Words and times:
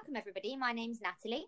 welcome 0.00 0.16
everybody. 0.16 0.56
My 0.56 0.72
name's 0.72 1.02
Natalie. 1.02 1.44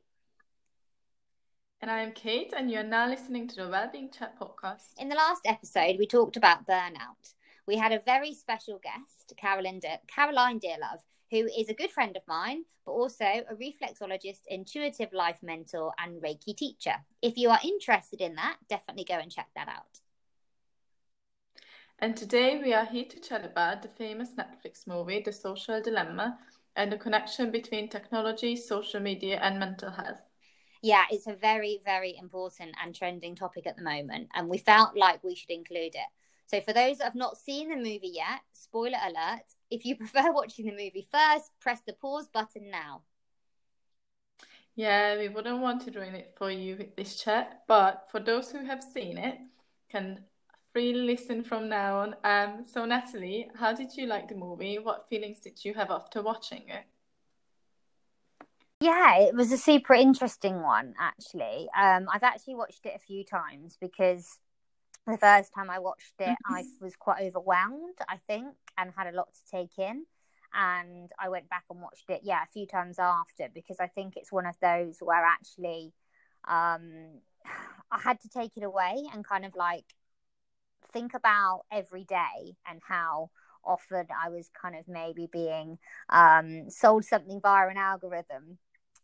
And 1.81 1.91
I 1.91 2.03
am 2.03 2.13
Kate, 2.13 2.53
and 2.55 2.71
you 2.71 2.81
are 2.81 2.85
now 2.85 3.09
listening 3.09 3.49
to 3.49 3.57
the 3.57 3.69
Wellbeing 3.69 4.11
Chat 4.11 4.39
podcast. 4.39 4.93
In 4.99 5.09
the 5.09 5.15
last 5.15 5.41
episode, 5.47 5.97
we 5.99 6.07
talked 6.07 6.37
about 6.37 6.67
burnout. 6.67 7.33
We 7.67 7.79
had 7.79 7.93
a 7.93 8.01
very 8.01 8.35
special 8.35 8.79
guest, 8.83 9.33
Caroline, 9.39 9.81
De- 9.81 10.01
Caroline 10.07 10.61
Dearlove, 10.61 11.01
who 11.31 11.49
is 11.59 11.71
a 11.71 11.75
good 11.75 11.91
friend 11.91 12.15
of 12.15 12.25
mine, 12.29 12.65
but 12.85 12.93
also 12.93 13.25
a 13.25 13.55
reflexologist, 13.55 14.41
intuitive 14.49 15.15
life 15.15 15.39
mentor, 15.43 15.95
and 15.99 16.21
Reiki 16.21 16.55
teacher. 16.55 16.97
If 17.23 17.39
you 17.39 17.49
are 17.49 17.61
interested 17.65 18.21
in 18.21 18.35
that, 18.35 18.59
definitely 18.69 19.05
go 19.05 19.15
and 19.15 19.33
check 19.33 19.49
that 19.57 19.69
out. 19.69 20.01
And 21.99 22.15
today 22.15 22.61
we 22.63 22.75
are 22.75 22.85
here 22.85 23.07
to 23.07 23.19
chat 23.19 23.47
about 23.47 23.81
the 23.81 23.89
famous 23.89 24.33
Netflix 24.35 24.87
movie, 24.87 25.23
The 25.25 25.33
Social 25.33 25.81
Dilemma, 25.81 26.39
and 26.77 26.93
the 26.93 26.99
connection 26.99 27.51
between 27.51 27.89
technology, 27.89 28.57
social 28.57 29.01
media, 29.01 29.39
and 29.43 29.59
mental 29.59 29.91
health. 29.91 30.21
Yeah, 30.83 31.05
it's 31.11 31.27
a 31.29 31.35
very, 31.35 31.81
very 31.85 32.17
important 32.19 32.75
and 32.83 32.95
trending 32.95 33.37
topic 33.37 33.67
at 33.67 33.77
the 33.77 33.83
moment, 33.83 34.29
and 34.35 34.49
we 34.49 34.59
felt 34.59 34.97
like 34.97 35.23
we 35.23 35.35
should 35.35 35.51
include 35.51 35.95
it. 35.95 36.09
So, 36.47 36.61
for 36.61 36.73
those 36.73 36.99
that 36.99 37.05
have 37.05 37.15
not 37.15 37.39
seen 37.39 37.71
the 37.71 37.77
movie 37.77 38.13
yet, 38.15 38.41
spoiler 38.53 38.99
alert, 39.05 39.45
if 39.71 39.85
you 39.85 39.97
prefer 39.99 40.33
watching 40.33 40.67
the 40.67 40.73
movie 40.73 41.07
first, 41.11 41.51
press 41.61 41.81
the 41.87 41.93
pause 41.93 42.29
button 42.29 42.71
now. 42.71 43.03
Yeah, 44.75 45.19
we 45.19 45.29
wouldn't 45.29 45.61
want 45.61 45.83
to 45.83 45.91
ruin 45.91 46.15
it 46.15 46.35
for 46.37 46.51
you 46.51 46.77
with 46.77 46.97
this 46.97 47.23
chat, 47.23 47.63
but 47.69 48.09
for 48.11 48.21
those 48.21 48.51
who 48.51 48.65
have 48.65 48.83
seen 48.83 49.19
it, 49.19 49.39
can 49.91 50.25
free 50.73 50.95
listen 50.95 51.43
from 51.45 51.69
now 51.69 51.99
on. 51.99 52.17
Um, 52.25 52.65
so 52.65 52.85
Natalie, 52.85 53.51
how 53.55 53.73
did 53.73 53.97
you 53.97 54.07
like 54.07 54.29
the 54.29 54.35
movie? 54.35 54.79
What 54.79 55.09
feelings 55.09 55.41
did 55.41 55.65
you 55.65 55.75
have 55.75 55.91
after 55.91 56.23
watching 56.23 56.63
it? 56.69 56.85
Yeah, 58.81 59.19
it 59.19 59.35
was 59.35 59.53
a 59.53 59.59
super 59.59 59.95
interesting 59.95 60.61
one, 60.61 60.95
actually. 60.99 61.69
Um, 61.77 62.09
I've 62.13 62.25
actually 62.25 62.57
watched 62.57 62.85
it 62.85 62.95
a 62.97 62.99
few 62.99 63.25
times 63.25 63.77
because 63.81 64.39
the 65.07 65.19
first 65.19 65.53
time 65.55 65.71
I 65.71 65.79
watched 65.79 66.15
it, 66.19 66.37
I 66.47 66.65
was 66.81 66.97
quite 66.97 67.23
overwhelmed, 67.23 67.99
I 68.09 68.17
think, 68.27 68.55
and 68.77 68.91
had 68.97 69.07
a 69.07 69.17
lot 69.17 69.29
to 69.35 69.57
take 69.57 69.79
in. 69.79 70.07
And 70.55 71.11
I 71.19 71.29
went 71.29 71.49
back 71.49 71.65
and 71.71 71.81
watched 71.81 72.11
it, 72.11 72.23
yeah, 72.25 72.43
a 72.43 72.53
few 72.53 72.67
times 72.67 72.99
after 72.99 73.49
because 73.55 73.79
I 73.79 73.87
think 73.87 74.17
it's 74.17 74.33
one 74.33 74.47
of 74.47 74.57
those 74.61 74.99
where 75.01 75.25
actually 75.25 75.93
um, 76.49 77.21
I 77.91 78.01
had 78.03 78.21
to 78.21 78.29
take 78.29 78.57
it 78.57 78.65
away 78.65 79.05
and 79.13 79.25
kind 79.25 79.45
of 79.45 79.55
like 79.55 79.95
think 80.93 81.15
about 81.15 81.63
every 81.71 82.05
day 82.05 82.57
and 82.69 82.81
how 82.87 83.31
often 83.65 84.07
I 84.23 84.29
was 84.29 84.51
kind 84.61 84.77
of 84.77 84.89
maybe 84.89 85.29
being 85.33 85.79
um, 86.09 86.69
sold 86.71 87.05
something 87.05 87.41
via 87.41 87.69
an 87.69 87.77
algorithm. 87.77 88.59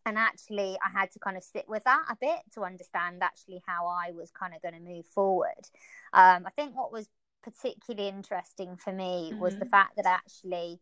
And 0.07 0.17
actually, 0.17 0.79
I 0.83 0.99
had 0.99 1.11
to 1.13 1.19
kind 1.19 1.37
of 1.37 1.43
sit 1.43 1.69
with 1.69 1.85
that 1.85 2.05
a 2.09 2.17
bit 2.19 2.41
to 2.55 2.63
understand 2.63 3.23
actually 3.23 3.63
how 3.67 3.87
I 3.87 4.13
was 4.13 4.31
kind 4.31 4.55
of 4.55 4.63
going 4.63 4.75
to 4.75 4.81
move 4.81 5.07
forward. 5.07 5.69
Um, 6.13 6.47
I 6.47 6.51
think 6.57 6.75
what 6.75 6.93
was 6.93 7.09
particularly 7.43 8.09
interesting 8.09 8.77
for 8.77 8.93
me 8.93 9.31
mm-hmm. 9.31 9.41
was 9.41 9.55
the 9.55 9.61
mm-hmm. 9.61 9.71
fact 9.71 9.97
that 9.97 10.07
actually 10.07 10.81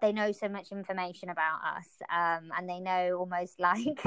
they 0.00 0.12
know 0.12 0.32
so 0.32 0.48
much 0.48 0.72
information 0.72 1.30
about 1.30 1.60
us 1.76 1.86
um, 2.10 2.50
and 2.56 2.68
they 2.68 2.80
know 2.80 3.18
almost 3.18 3.58
like 3.60 4.02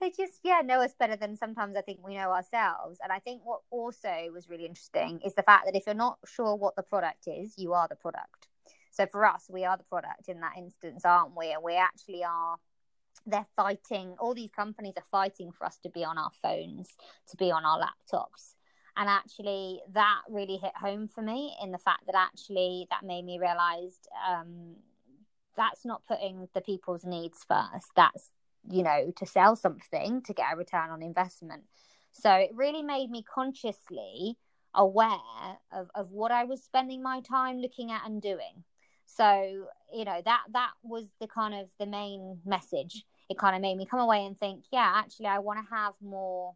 they 0.00 0.10
just 0.10 0.40
yeah 0.42 0.60
know 0.64 0.80
us 0.82 0.94
better 0.98 1.16
than 1.16 1.36
sometimes 1.36 1.76
I 1.76 1.80
think 1.82 2.00
we 2.04 2.14
know 2.14 2.30
ourselves. 2.30 2.98
And 3.02 3.12
I 3.12 3.18
think 3.18 3.42
what 3.44 3.60
also 3.70 4.30
was 4.32 4.48
really 4.48 4.66
interesting 4.66 5.20
is 5.24 5.34
the 5.34 5.42
fact 5.42 5.66
that 5.66 5.76
if 5.76 5.84
you're 5.86 5.94
not 5.94 6.18
sure 6.26 6.56
what 6.56 6.76
the 6.76 6.82
product 6.82 7.26
is, 7.26 7.54
you 7.56 7.72
are 7.72 7.88
the 7.88 7.96
product. 7.96 8.48
So 8.90 9.06
for 9.06 9.24
us, 9.26 9.46
we 9.50 9.64
are 9.64 9.76
the 9.76 9.84
product 9.84 10.28
in 10.28 10.40
that 10.40 10.52
instance, 10.56 11.04
aren't 11.04 11.36
we? 11.36 11.52
And 11.52 11.62
we 11.62 11.76
actually 11.76 12.22
are. 12.24 12.56
They're 13.26 13.46
fighting. 13.56 14.16
All 14.18 14.34
these 14.34 14.50
companies 14.50 14.94
are 14.96 15.04
fighting 15.10 15.50
for 15.50 15.66
us 15.66 15.78
to 15.84 15.88
be 15.88 16.04
on 16.04 16.18
our 16.18 16.30
phones, 16.42 16.90
to 17.30 17.36
be 17.36 17.50
on 17.50 17.64
our 17.64 17.80
laptops. 17.80 18.54
And 18.96 19.08
actually, 19.08 19.80
that 19.92 20.20
really 20.28 20.56
hit 20.56 20.76
home 20.76 21.08
for 21.08 21.22
me 21.22 21.56
in 21.62 21.72
the 21.72 21.78
fact 21.78 22.06
that 22.06 22.14
actually 22.16 22.86
that 22.90 23.02
made 23.04 23.24
me 23.24 23.38
realize 23.40 23.98
um, 24.28 24.76
that's 25.56 25.84
not 25.84 26.06
putting 26.06 26.48
the 26.54 26.60
people's 26.60 27.04
needs 27.04 27.44
first. 27.48 27.88
That's 27.96 28.30
you 28.70 28.82
know, 28.82 29.12
to 29.16 29.26
sell 29.26 29.56
something 29.56 30.22
to 30.22 30.32
get 30.32 30.52
a 30.52 30.56
return 30.56 30.90
on 30.90 31.02
investment. 31.02 31.64
So 32.12 32.32
it 32.32 32.50
really 32.54 32.82
made 32.82 33.10
me 33.10 33.22
consciously 33.22 34.36
aware 34.74 35.58
of, 35.72 35.90
of 35.94 36.10
what 36.10 36.32
I 36.32 36.44
was 36.44 36.62
spending 36.62 37.02
my 37.02 37.20
time 37.20 37.58
looking 37.58 37.90
at 37.90 38.06
and 38.06 38.20
doing. 38.20 38.64
So, 39.06 39.66
you 39.92 40.04
know, 40.04 40.20
that 40.24 40.42
that 40.52 40.72
was 40.82 41.06
the 41.20 41.26
kind 41.26 41.54
of 41.54 41.68
the 41.78 41.86
main 41.86 42.38
message. 42.44 43.04
It 43.28 43.38
kind 43.38 43.54
of 43.54 43.62
made 43.62 43.76
me 43.76 43.86
come 43.86 44.00
away 44.00 44.24
and 44.24 44.38
think, 44.38 44.64
yeah, 44.72 44.92
actually 44.96 45.26
I 45.26 45.38
want 45.38 45.60
to 45.60 45.74
have 45.74 45.94
more 46.02 46.54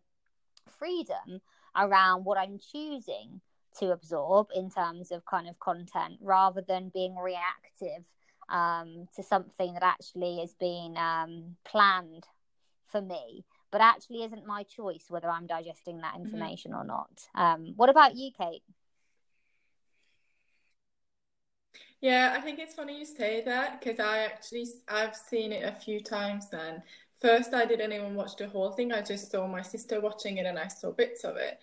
freedom 0.78 1.40
around 1.76 2.24
what 2.24 2.38
I'm 2.38 2.58
choosing 2.58 3.40
to 3.78 3.92
absorb 3.92 4.48
in 4.54 4.70
terms 4.70 5.12
of 5.12 5.24
kind 5.24 5.48
of 5.48 5.58
content 5.60 6.14
rather 6.20 6.62
than 6.66 6.90
being 6.92 7.16
reactive 7.16 8.04
um, 8.48 9.08
to 9.16 9.22
something 9.22 9.74
that 9.74 9.82
actually 9.82 10.38
has 10.40 10.54
been 10.54 10.96
um, 10.96 11.56
planned 11.64 12.24
for 12.86 13.00
me, 13.00 13.44
but 13.70 13.80
actually 13.80 14.24
isn't 14.24 14.46
my 14.46 14.62
choice 14.62 15.04
whether 15.08 15.28
I'm 15.28 15.46
digesting 15.46 15.98
that 15.98 16.14
mm-hmm. 16.14 16.24
information 16.24 16.72
mm-hmm. 16.72 16.80
or 16.80 16.84
not. 16.84 17.20
Um, 17.34 17.74
what 17.76 17.90
about 17.90 18.16
you, 18.16 18.30
Kate? 18.36 18.62
Yeah, 22.00 22.34
I 22.36 22.40
think 22.40 22.60
it's 22.60 22.74
funny 22.74 22.98
you 22.98 23.04
say 23.04 23.42
that 23.44 23.80
because 23.80 23.98
I 23.98 24.18
actually 24.18 24.66
I've 24.88 25.16
seen 25.16 25.52
it 25.52 25.64
a 25.64 25.72
few 25.72 26.00
times. 26.00 26.48
Then 26.48 26.82
first 27.20 27.52
I 27.54 27.66
didn't 27.66 27.92
even 27.92 28.14
watch 28.14 28.36
the 28.36 28.48
whole 28.48 28.70
thing. 28.70 28.92
I 28.92 29.02
just 29.02 29.30
saw 29.30 29.48
my 29.48 29.62
sister 29.62 30.00
watching 30.00 30.36
it 30.36 30.46
and 30.46 30.58
I 30.58 30.68
saw 30.68 30.92
bits 30.92 31.24
of 31.24 31.36
it. 31.36 31.58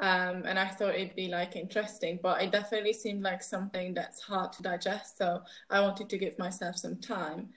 Um, 0.00 0.44
and 0.46 0.58
I 0.58 0.66
thought 0.66 0.94
it'd 0.94 1.14
be 1.14 1.28
like 1.28 1.56
interesting, 1.56 2.18
but 2.22 2.42
it 2.42 2.50
definitely 2.50 2.94
seemed 2.94 3.22
like 3.22 3.42
something 3.42 3.92
that's 3.92 4.22
hard 4.22 4.52
to 4.54 4.62
digest. 4.62 5.18
So 5.18 5.42
I 5.68 5.80
wanted 5.80 6.08
to 6.08 6.18
give 6.18 6.38
myself 6.38 6.76
some 6.76 6.96
time. 6.96 7.50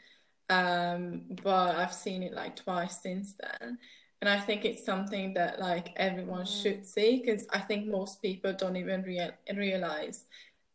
Um, 0.50 1.22
but 1.42 1.76
I've 1.78 1.94
seen 1.94 2.22
it 2.22 2.34
like 2.34 2.58
twice 2.58 3.02
since 3.02 3.36
then. 3.40 3.78
And 4.22 4.30
I 4.30 4.40
think 4.40 4.66
it's 4.66 4.86
something 4.86 5.34
that 5.36 5.60
like 5.60 5.94
everyone 5.96 6.44
mm. 6.44 6.62
should 6.62 6.86
see 6.86 7.22
because 7.24 7.48
I 7.52 7.60
think 7.60 7.88
most 7.88 8.22
people 8.22 8.54
don't 8.54 8.76
even 8.76 9.04
real- 9.04 9.32
realize 9.56 10.26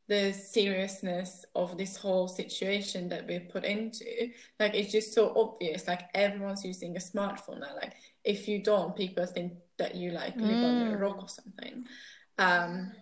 the 0.08 0.32
seriousness 0.32 1.44
of 1.54 1.76
this 1.76 1.96
whole 1.96 2.28
situation 2.28 3.10
that 3.10 3.26
we're 3.26 3.40
put 3.40 3.64
into. 3.64 4.30
Like 4.58 4.74
it's 4.74 4.90
just 4.90 5.12
so 5.12 5.34
obvious. 5.36 5.86
Like 5.86 6.08
everyone's 6.14 6.64
using 6.64 6.96
a 6.96 7.00
smartphone 7.00 7.60
now. 7.60 7.74
Like 7.76 7.92
if 8.24 8.48
you 8.48 8.62
don't, 8.62 8.96
people 8.96 9.26
think 9.26 9.52
that 9.78 9.94
you 9.94 10.10
like 10.10 10.36
live 10.36 10.56
mm. 10.56 10.88
on 10.88 10.94
a 10.94 10.98
rock 10.98 11.22
or 11.22 11.28
something. 11.28 11.86
Um, 12.38 12.92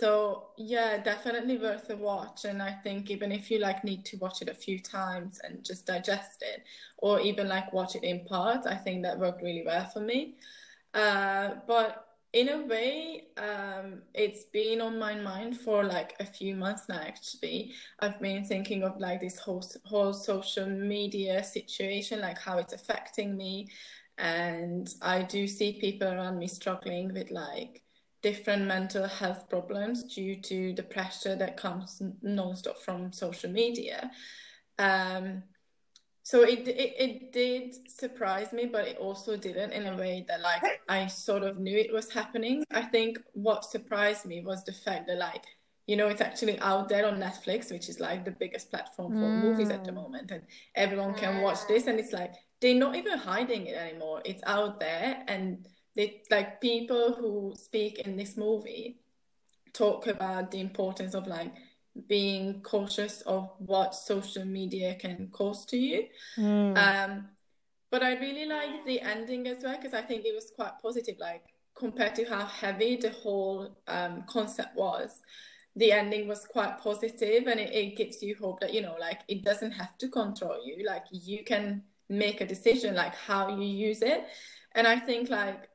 so 0.00 0.48
yeah, 0.58 1.02
definitely 1.02 1.56
worth 1.56 1.88
a 1.90 1.96
watch. 1.96 2.44
And 2.44 2.60
I 2.62 2.72
think 2.72 3.10
even 3.10 3.30
if 3.30 3.50
you 3.50 3.58
like 3.58 3.84
need 3.84 4.04
to 4.06 4.16
watch 4.18 4.42
it 4.42 4.48
a 4.48 4.54
few 4.54 4.80
times 4.80 5.40
and 5.44 5.64
just 5.64 5.86
digest 5.86 6.42
it, 6.42 6.62
or 6.98 7.20
even 7.20 7.48
like 7.48 7.72
watch 7.72 7.94
it 7.94 8.02
in 8.02 8.24
parts, 8.24 8.66
I 8.66 8.74
think 8.74 9.02
that 9.02 9.18
worked 9.18 9.42
really 9.42 9.62
well 9.64 9.86
for 9.86 10.00
me. 10.00 10.34
Uh, 10.92 11.56
but 11.66 12.06
in 12.32 12.48
a 12.48 12.66
way, 12.66 13.28
um, 13.36 14.02
it's 14.12 14.44
been 14.44 14.80
on 14.80 14.98
my 14.98 15.14
mind 15.14 15.56
for 15.60 15.84
like 15.84 16.14
a 16.18 16.24
few 16.24 16.56
months 16.56 16.88
now. 16.88 16.98
Actually, 17.00 17.72
I've 18.00 18.20
been 18.20 18.44
thinking 18.44 18.82
of 18.82 18.98
like 18.98 19.20
this 19.20 19.38
whole 19.38 19.64
whole 19.84 20.12
social 20.12 20.66
media 20.66 21.44
situation, 21.44 22.20
like 22.20 22.38
how 22.38 22.58
it's 22.58 22.72
affecting 22.72 23.36
me, 23.36 23.68
and 24.18 24.88
I 25.02 25.22
do 25.22 25.46
see 25.46 25.78
people 25.80 26.08
around 26.08 26.38
me 26.38 26.46
struggling 26.46 27.12
with 27.12 27.30
like 27.30 27.82
different 28.22 28.66
mental 28.66 29.06
health 29.06 29.48
problems 29.50 30.04
due 30.04 30.40
to 30.40 30.72
the 30.72 30.82
pressure 30.82 31.36
that 31.36 31.56
comes 31.56 32.00
nonstop 32.24 32.78
from 32.78 33.12
social 33.12 33.50
media. 33.50 34.10
Um, 34.78 35.42
so 36.22 36.42
it, 36.42 36.66
it 36.66 36.94
it 36.98 37.32
did 37.32 37.90
surprise 37.90 38.50
me, 38.54 38.64
but 38.64 38.88
it 38.88 38.96
also 38.96 39.36
didn't 39.36 39.72
in 39.72 39.86
a 39.86 39.96
way 39.96 40.24
that 40.26 40.40
like 40.40 40.80
I 40.88 41.06
sort 41.06 41.42
of 41.42 41.58
knew 41.58 41.76
it 41.76 41.92
was 41.92 42.10
happening. 42.10 42.64
I 42.70 42.82
think 42.82 43.18
what 43.34 43.66
surprised 43.66 44.24
me 44.24 44.42
was 44.42 44.64
the 44.64 44.72
fact 44.72 45.06
that 45.08 45.18
like 45.18 45.44
you 45.86 45.96
know 45.96 46.08
it's 46.08 46.22
actually 46.22 46.58
out 46.60 46.88
there 46.88 47.06
on 47.06 47.20
Netflix, 47.20 47.70
which 47.70 47.90
is 47.90 48.00
like 48.00 48.24
the 48.24 48.30
biggest 48.30 48.70
platform 48.70 49.12
for 49.12 49.28
mm. 49.28 49.42
movies 49.42 49.68
at 49.68 49.84
the 49.84 49.90
mm. 49.90 49.96
moment, 49.96 50.30
and 50.30 50.44
everyone 50.74 51.12
can 51.12 51.42
watch 51.42 51.58
this, 51.68 51.88
and 51.88 52.00
it's 52.00 52.14
like 52.14 52.32
they're 52.64 52.74
not 52.74 52.96
even 52.96 53.18
hiding 53.18 53.66
it 53.66 53.76
anymore. 53.76 54.22
It's 54.24 54.42
out 54.46 54.80
there, 54.80 55.22
and 55.28 55.68
they 55.94 56.22
like 56.30 56.62
people 56.62 57.12
who 57.12 57.52
speak 57.54 57.98
in 57.98 58.16
this 58.16 58.38
movie 58.38 59.00
talk 59.74 60.06
about 60.06 60.50
the 60.50 60.60
importance 60.60 61.12
of 61.12 61.26
like 61.26 61.52
being 62.08 62.62
cautious 62.62 63.20
of 63.26 63.50
what 63.58 63.94
social 63.94 64.46
media 64.46 64.94
can 64.94 65.28
cause 65.30 65.66
to 65.66 65.76
you. 65.76 66.06
Mm. 66.38 66.78
Um, 66.78 67.28
but 67.90 68.02
I 68.02 68.14
really 68.14 68.46
like 68.46 68.86
the 68.86 68.98
ending 69.02 69.46
as 69.46 69.62
well 69.62 69.76
because 69.76 69.92
I 69.92 70.00
think 70.00 70.24
it 70.24 70.34
was 70.34 70.50
quite 70.56 70.72
positive, 70.80 71.16
like 71.18 71.42
compared 71.74 72.14
to 72.14 72.24
how 72.24 72.46
heavy 72.46 72.96
the 72.96 73.10
whole 73.10 73.76
um, 73.88 74.24
concept 74.26 74.74
was. 74.74 75.20
the 75.76 75.90
ending 75.90 76.28
was 76.28 76.46
quite 76.46 76.78
positive 76.78 77.46
and 77.48 77.58
it, 77.58 77.72
it 77.74 77.96
gives 77.96 78.22
you 78.22 78.36
hope 78.40 78.60
that 78.60 78.72
you 78.72 78.80
know 78.80 78.96
like 79.00 79.20
it 79.26 79.42
doesn't 79.42 79.72
have 79.72 79.98
to 79.98 80.08
control 80.08 80.56
you 80.64 80.86
like 80.86 81.02
you 81.10 81.42
can 81.42 81.82
make 82.08 82.40
a 82.40 82.46
decision 82.46 82.94
like 82.94 83.14
how 83.14 83.56
you 83.56 83.66
use 83.66 84.02
it. 84.02 84.24
And 84.72 84.86
i 84.86 84.98
think 84.98 85.30
like 85.30 85.68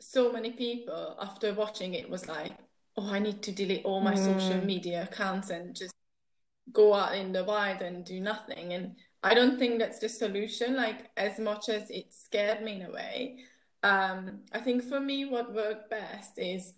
so 0.00 0.32
many 0.32 0.52
people 0.52 1.16
after 1.20 1.52
watching 1.54 1.94
it 1.94 2.08
was 2.08 2.28
like 2.28 2.52
oh 2.96 3.10
i 3.12 3.18
need 3.18 3.42
to 3.42 3.50
delete 3.50 3.84
all 3.84 4.00
my 4.00 4.14
mm. 4.14 4.24
social 4.24 4.64
media 4.64 5.08
accounts 5.10 5.50
and 5.50 5.74
just 5.74 5.94
go 6.72 6.94
out 6.94 7.14
in 7.14 7.32
the 7.32 7.44
wild 7.44 7.80
and 7.80 8.04
do 8.04 8.20
nothing. 8.20 8.72
And 8.72 8.96
i 9.22 9.34
don't 9.34 9.58
think 9.58 9.78
that's 9.78 9.98
the 9.98 10.08
solution 10.08 10.76
like 10.76 11.10
as 11.16 11.38
much 11.38 11.68
as 11.68 11.90
it 11.90 12.12
scared 12.12 12.62
me 12.62 12.80
in 12.80 12.82
a 12.82 12.90
way. 12.90 13.38
Um 13.82 14.40
i 14.52 14.60
think 14.60 14.82
for 14.84 15.00
me 15.00 15.24
what 15.24 15.54
worked 15.54 15.90
best 15.90 16.38
is 16.38 16.74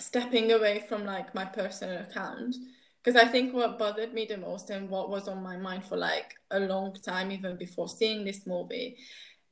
stepping 0.00 0.52
away 0.52 0.84
from 0.88 1.04
like 1.04 1.34
my 1.34 1.44
personal 1.44 2.02
account 2.02 2.56
because 3.04 3.20
I 3.20 3.28
think 3.28 3.52
what 3.52 3.78
bothered 3.78 4.14
me 4.14 4.24
the 4.24 4.38
most 4.38 4.70
and 4.70 4.88
what 4.88 5.10
was 5.10 5.28
on 5.28 5.42
my 5.42 5.58
mind 5.58 5.84
for 5.84 5.96
like 5.96 6.34
a 6.50 6.60
long 6.60 6.94
time, 6.94 7.30
even 7.30 7.56
before 7.56 7.88
seeing 7.88 8.24
this 8.24 8.46
movie, 8.46 8.96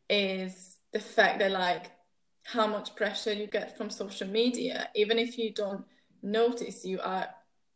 is 0.09 0.79
the 0.93 1.01
fact 1.01 1.39
that 1.41 1.51
like 1.51 1.91
how 2.45 2.67
much 2.67 2.97
pressure 2.97 3.33
you 3.33 3.47
get 3.47 3.77
from 3.77 3.91
social 3.91 4.29
media, 4.29 4.89
even 4.95 5.19
if 5.19 5.37
you 5.37 5.53
don't 5.53 5.85
notice, 6.23 6.85
you 6.85 6.99
are 7.01 7.27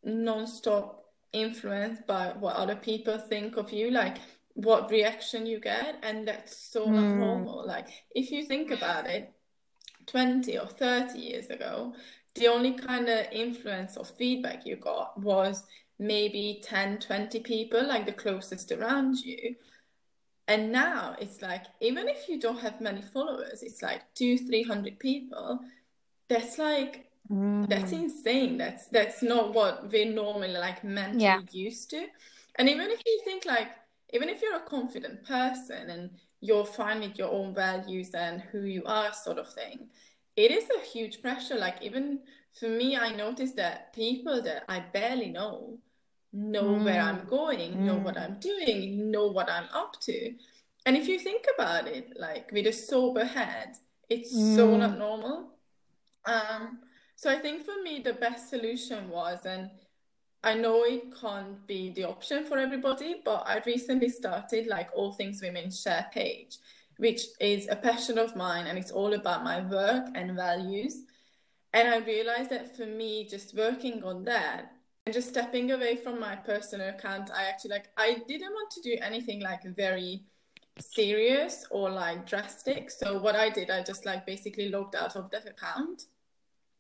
non-stop 0.03 1.05
influenced 1.33 2.07
by 2.07 2.33
what 2.39 2.57
other 2.57 2.77
people 2.77 3.19
think 3.19 3.59
of 3.59 3.71
you, 3.71 3.91
like 3.91 4.17
what 4.55 4.91
reaction 4.91 5.45
you 5.45 5.61
get, 5.61 5.97
and 6.03 6.27
that's 6.27 6.57
so 6.57 6.87
mm. 6.87 6.93
not 6.93 7.17
normal. 7.17 7.67
Like 7.67 7.89
if 8.15 8.31
you 8.31 8.47
think 8.47 8.71
about 8.71 9.07
it, 9.07 9.31
20 10.07 10.59
or 10.59 10.67
30 10.67 11.19
years 11.19 11.49
ago, 11.49 11.93
the 12.37 12.49
only 12.49 12.73
kind 12.73 13.09
of 13.09 13.27
influence 13.33 13.97
or 13.97 14.05
feedback 14.05 14.65
you 14.65 14.77
got 14.77 15.19
was 15.21 15.65
maybe 15.99 16.61
10 16.63 16.99
20 16.99 17.41
people 17.41 17.87
like 17.87 18.05
the 18.07 18.13
closest 18.13 18.71
around 18.73 19.19
you 19.19 19.55
and 20.49 20.71
now 20.71 21.17
it's 21.19 21.43
like 21.43 21.65
even 21.81 22.09
if 22.09 22.29
you 22.29 22.39
don't 22.39 22.61
have 22.61 22.81
many 22.81 23.03
followers 23.03 23.63
it's 23.63 23.83
like 23.83 24.03
two 24.15 24.37
three 24.39 24.63
hundred 24.63 24.99
people 24.99 25.59
that's 26.29 26.59
like 26.59 27.07
mm. 27.31 27.69
that's 27.69 27.93
insane 27.93 28.59
that's 28.59 28.87
that's 28.89 29.23
not 29.23 29.55
what 29.55 29.91
we're 29.91 30.13
normally 30.13 30.53
like 30.53 30.85
mentally 30.85 31.23
yeah. 31.23 31.41
used 31.51 31.91
to 31.91 32.07
and 32.57 32.69
even 32.69 32.91
if 32.91 33.01
you 33.05 33.21
think 33.25 33.47
like 33.47 33.69
even 34.13 34.29
if 34.29 34.43
you're 34.43 34.57
a 34.57 34.61
confident 34.61 35.25
person 35.25 35.91
and 35.91 36.11
you're 36.41 36.67
fine 36.67 37.01
with 37.01 37.19
your 37.19 37.33
own 37.33 37.55
values 37.55 38.11
and 38.11 38.41
who 38.53 38.61
you 38.61 38.83
are 38.85 39.13
sort 39.13 39.39
of 39.39 39.53
thing 39.53 39.89
it 40.37 40.51
is 40.51 40.69
a 40.71 40.87
huge 40.87 41.23
pressure. 41.23 41.57
Like 41.57 41.83
even 41.83 42.21
for 42.59 42.69
me, 42.69 42.97
I 42.97 43.15
noticed 43.15 43.57
that 43.57 43.93
people 43.95 44.43
that 44.43 44.65
I 44.69 44.81
barely 44.93 45.31
know 45.31 45.79
know 46.33 46.65
mm. 46.65 46.85
where 46.85 47.01
I'm 47.01 47.25
going, 47.27 47.73
mm. 47.73 47.79
know 47.79 47.97
what 47.97 48.19
I'm 48.19 48.39
doing, 48.41 49.11
know 49.11 49.27
what 49.27 49.49
I'm 49.49 49.69
up 49.73 49.99
to. 50.03 50.35
And 50.85 50.97
if 50.97 51.09
you 51.09 51.19
think 51.19 51.47
about 51.55 51.89
it, 51.89 52.13
like 52.17 52.53
with 52.53 52.67
a 52.67 52.73
sober 52.73 53.25
head, 53.25 53.77
it's 54.09 54.35
mm. 54.35 54.55
so 54.55 54.77
not 54.77 54.99
normal. 54.99 55.55
Um, 56.25 56.81
so 57.17 57.31
I 57.31 57.37
think 57.37 57.65
for 57.65 57.83
me, 57.83 58.01
the 58.01 58.13
best 58.13 58.51
solution 58.51 59.09
was, 59.09 59.47
and 59.47 59.71
I 60.45 60.55
know 60.55 60.85
it 60.85 61.05
can't 61.19 61.67
be 61.67 61.91
the 61.91 62.05
option 62.05 62.45
for 62.45 62.59
everybody, 62.59 63.23
but 63.25 63.45
I 63.47 63.63
recently 63.65 64.11
started 64.11 64.67
like 64.67 64.91
All 64.95 65.13
Things 65.13 65.41
Women 65.43 65.71
Share 65.71 66.07
page, 66.13 66.59
which 66.99 67.23
is 67.41 67.69
a 67.69 67.77
passion 67.77 68.19
of 68.19 68.37
mine 68.37 68.67
and 68.67 68.79
it's 68.79 68.91
all 68.91 69.15
about 69.15 69.45
my 69.45 69.61
work 69.67 70.07
and 70.15 70.35
values. 70.35 71.05
And 71.73 71.89
I 71.89 71.99
realized 71.99 72.51
that 72.51 72.77
for 72.77 72.87
me, 72.87 73.27
just 73.29 73.55
working 73.55 74.03
on 74.03 74.25
that 74.25 74.73
and 75.05 75.15
just 75.15 75.29
stepping 75.29 75.73
away 75.73 75.97
from 75.97 76.19
my 76.19 76.37
personal 76.37 76.89
account, 76.89 77.31
I 77.35 77.45
actually 77.45 77.71
like, 77.71 77.89
I 77.97 78.23
didn't 78.27 78.53
want 78.53 78.71
to 78.73 78.83
do 78.83 78.97
anything 79.03 79.41
like 79.41 79.63
very 79.65 80.25
serious 80.79 81.67
or 81.71 81.91
like 81.91 82.27
drastic. 82.27 82.91
So 82.91 83.21
what 83.21 83.37
I 83.37 83.51
did, 83.51 83.71
I 83.71 83.83
just 83.83 84.07
like 84.07 84.27
basically 84.27 84.69
logged 84.69 84.97
out 84.97 85.17
of 85.17 85.31
that 85.31 85.47
account, 85.47 86.05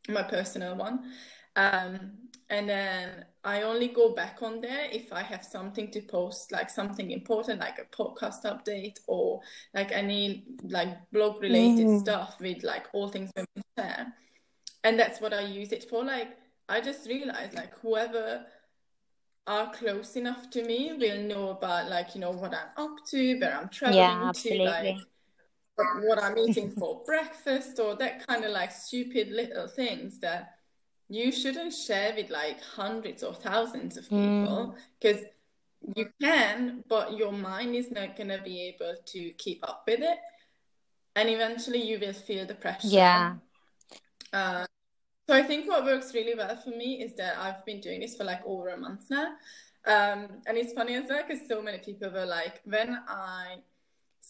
my 0.08 0.22
personal 0.22 0.76
one. 0.76 1.12
Um, 1.56 2.12
and 2.48 2.68
then 2.68 3.24
I 3.42 3.62
only 3.62 3.88
go 3.88 4.14
back 4.14 4.38
on 4.40 4.60
there 4.60 4.88
if 4.92 5.12
I 5.12 5.22
have 5.22 5.44
something 5.44 5.90
to 5.90 6.00
post, 6.00 6.52
like 6.52 6.70
something 6.70 7.10
important, 7.10 7.60
like 7.60 7.78
a 7.78 7.96
podcast 7.96 8.44
update 8.44 8.98
or 9.08 9.40
like 9.74 9.90
any 9.90 10.44
like 10.62 10.96
blog 11.10 11.42
related 11.42 11.86
mm. 11.86 12.00
stuff 12.00 12.36
with 12.40 12.62
like 12.62 12.86
all 12.92 13.08
things 13.08 13.32
women 13.34 13.64
share. 13.76 14.12
And 14.84 14.98
that's 14.98 15.20
what 15.20 15.34
I 15.34 15.40
use 15.40 15.72
it 15.72 15.88
for. 15.90 16.04
Like 16.04 16.36
I 16.68 16.80
just 16.80 17.08
realized 17.08 17.54
like 17.54 17.76
whoever 17.80 18.46
are 19.48 19.72
close 19.72 20.14
enough 20.14 20.48
to 20.50 20.64
me 20.64 20.92
will 20.98 21.22
know 21.22 21.48
about 21.50 21.88
like 21.88 22.14
you 22.14 22.20
know 22.20 22.30
what 22.30 22.54
I'm 22.54 22.84
up 22.84 22.96
to, 23.08 23.40
where 23.40 23.58
I'm 23.58 23.68
traveling 23.68 23.98
yeah, 23.98 24.32
to, 24.32 24.62
like 24.62 24.96
what 26.02 26.22
I'm 26.22 26.38
eating 26.38 26.70
for 26.70 27.02
breakfast, 27.06 27.80
or 27.80 27.96
that 27.96 28.24
kind 28.24 28.44
of 28.44 28.52
like 28.52 28.70
stupid 28.70 29.30
little 29.30 29.66
things 29.66 30.20
that 30.20 30.55
you 31.08 31.30
shouldn't 31.30 31.72
share 31.72 32.14
with 32.16 32.30
like 32.30 32.60
hundreds 32.62 33.22
or 33.22 33.34
thousands 33.34 33.96
of 33.96 34.04
people 34.08 34.74
because 35.00 35.22
mm. 35.22 35.92
you 35.94 36.08
can, 36.20 36.84
but 36.88 37.16
your 37.16 37.32
mind 37.32 37.74
is 37.74 37.90
not 37.90 38.16
going 38.16 38.28
to 38.28 38.40
be 38.42 38.62
able 38.62 38.94
to 39.06 39.30
keep 39.32 39.66
up 39.68 39.84
with 39.86 40.00
it. 40.00 40.18
And 41.14 41.28
eventually 41.28 41.82
you 41.82 41.98
will 41.98 42.12
feel 42.12 42.44
the 42.44 42.54
pressure. 42.54 42.88
Yeah. 42.88 43.34
Uh, 44.32 44.66
so 45.28 45.34
I 45.34 45.42
think 45.42 45.68
what 45.68 45.84
works 45.84 46.14
really 46.14 46.34
well 46.34 46.56
for 46.56 46.70
me 46.70 47.02
is 47.02 47.14
that 47.16 47.38
I've 47.38 47.64
been 47.64 47.80
doing 47.80 48.00
this 48.00 48.16
for 48.16 48.24
like 48.24 48.44
over 48.44 48.68
a 48.68 48.76
month 48.76 49.06
now. 49.10 49.34
Um, 49.86 50.42
and 50.46 50.56
it's 50.56 50.72
funny 50.72 50.94
as 50.94 51.04
well 51.08 51.22
because 51.26 51.46
so 51.48 51.62
many 51.62 51.78
people 51.78 52.10
were 52.10 52.26
like, 52.26 52.60
when 52.64 52.98
I 53.08 53.58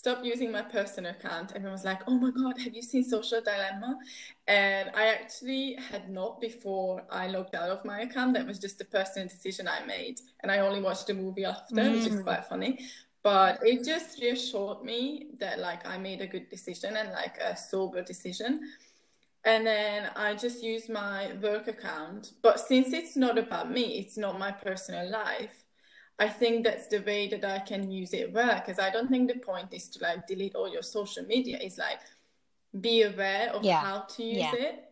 stopped 0.07 0.25
using 0.25 0.53
my 0.53 0.63
personal 0.63 1.11
account. 1.11 1.51
Everyone 1.57 1.73
was 1.73 1.85
like, 1.85 2.01
oh 2.07 2.17
my 2.17 2.31
God, 2.31 2.57
have 2.61 2.73
you 2.73 2.81
seen 2.81 3.03
Social 3.03 3.41
Dilemma? 3.41 3.99
And 4.47 4.89
I 4.95 5.07
actually 5.09 5.77
had 5.91 6.09
not 6.09 6.41
before 6.41 7.03
I 7.11 7.27
logged 7.27 7.57
out 7.57 7.71
of 7.71 7.85
my 7.85 8.03
account. 8.03 8.35
That 8.35 8.47
was 8.47 8.61
just 8.61 8.81
a 8.81 8.85
personal 8.85 9.27
decision 9.27 9.67
I 9.67 9.85
made. 9.85 10.21
And 10.45 10.53
I 10.53 10.61
only 10.61 10.81
watched 10.81 11.09
the 11.09 11.15
movie 11.15 11.45
after, 11.45 11.75
mm. 11.75 11.93
which 11.95 12.07
is 12.07 12.21
mm. 12.21 12.23
quite 12.23 12.45
funny. 12.45 12.87
But 13.25 13.59
it 13.65 13.85
just 13.85 14.21
reassured 14.23 14.85
me 14.85 15.31
that 15.41 15.59
like 15.59 15.85
I 15.85 15.99
made 15.99 16.21
a 16.21 16.29
good 16.29 16.49
decision 16.51 16.97
and 16.97 17.11
like 17.11 17.39
a 17.39 17.57
sober 17.57 18.01
decision. 18.01 18.61
And 19.45 19.67
then 19.67 20.11
I 20.15 20.37
just 20.37 20.63
use 20.63 20.89
my 20.89 21.33
work 21.43 21.67
account. 21.67 22.35
But 22.43 22.61
since 22.61 22.93
it's 22.93 23.17
not 23.17 23.39
about 23.39 23.73
me, 23.73 23.99
it's 23.99 24.17
not 24.17 24.39
my 24.39 24.53
personal 24.53 25.11
life, 25.11 25.65
I 26.19 26.29
think 26.29 26.65
that's 26.65 26.87
the 26.87 27.01
way 27.01 27.29
that 27.29 27.45
I 27.45 27.59
can 27.59 27.91
use 27.91 28.15
it 28.15 28.33
well 28.33 28.55
because 28.55 28.79
I 28.79 28.91
don't 28.91 29.09
think 29.09 29.31
the 29.31 29.39
point 29.39 29.73
is 29.73 29.89
to 29.91 30.03
like 30.03 30.27
delete 30.27 30.55
all 30.55 30.71
your 30.71 30.83
social 30.83 31.25
media. 31.25 31.59
It's 31.61 31.77
like 31.79 32.01
be 32.81 33.03
aware 33.03 33.51
of 33.51 33.63
yeah. 33.63 33.81
how 33.81 34.01
to 34.01 34.23
use 34.23 34.39
yeah. 34.39 34.55
it. 34.55 34.85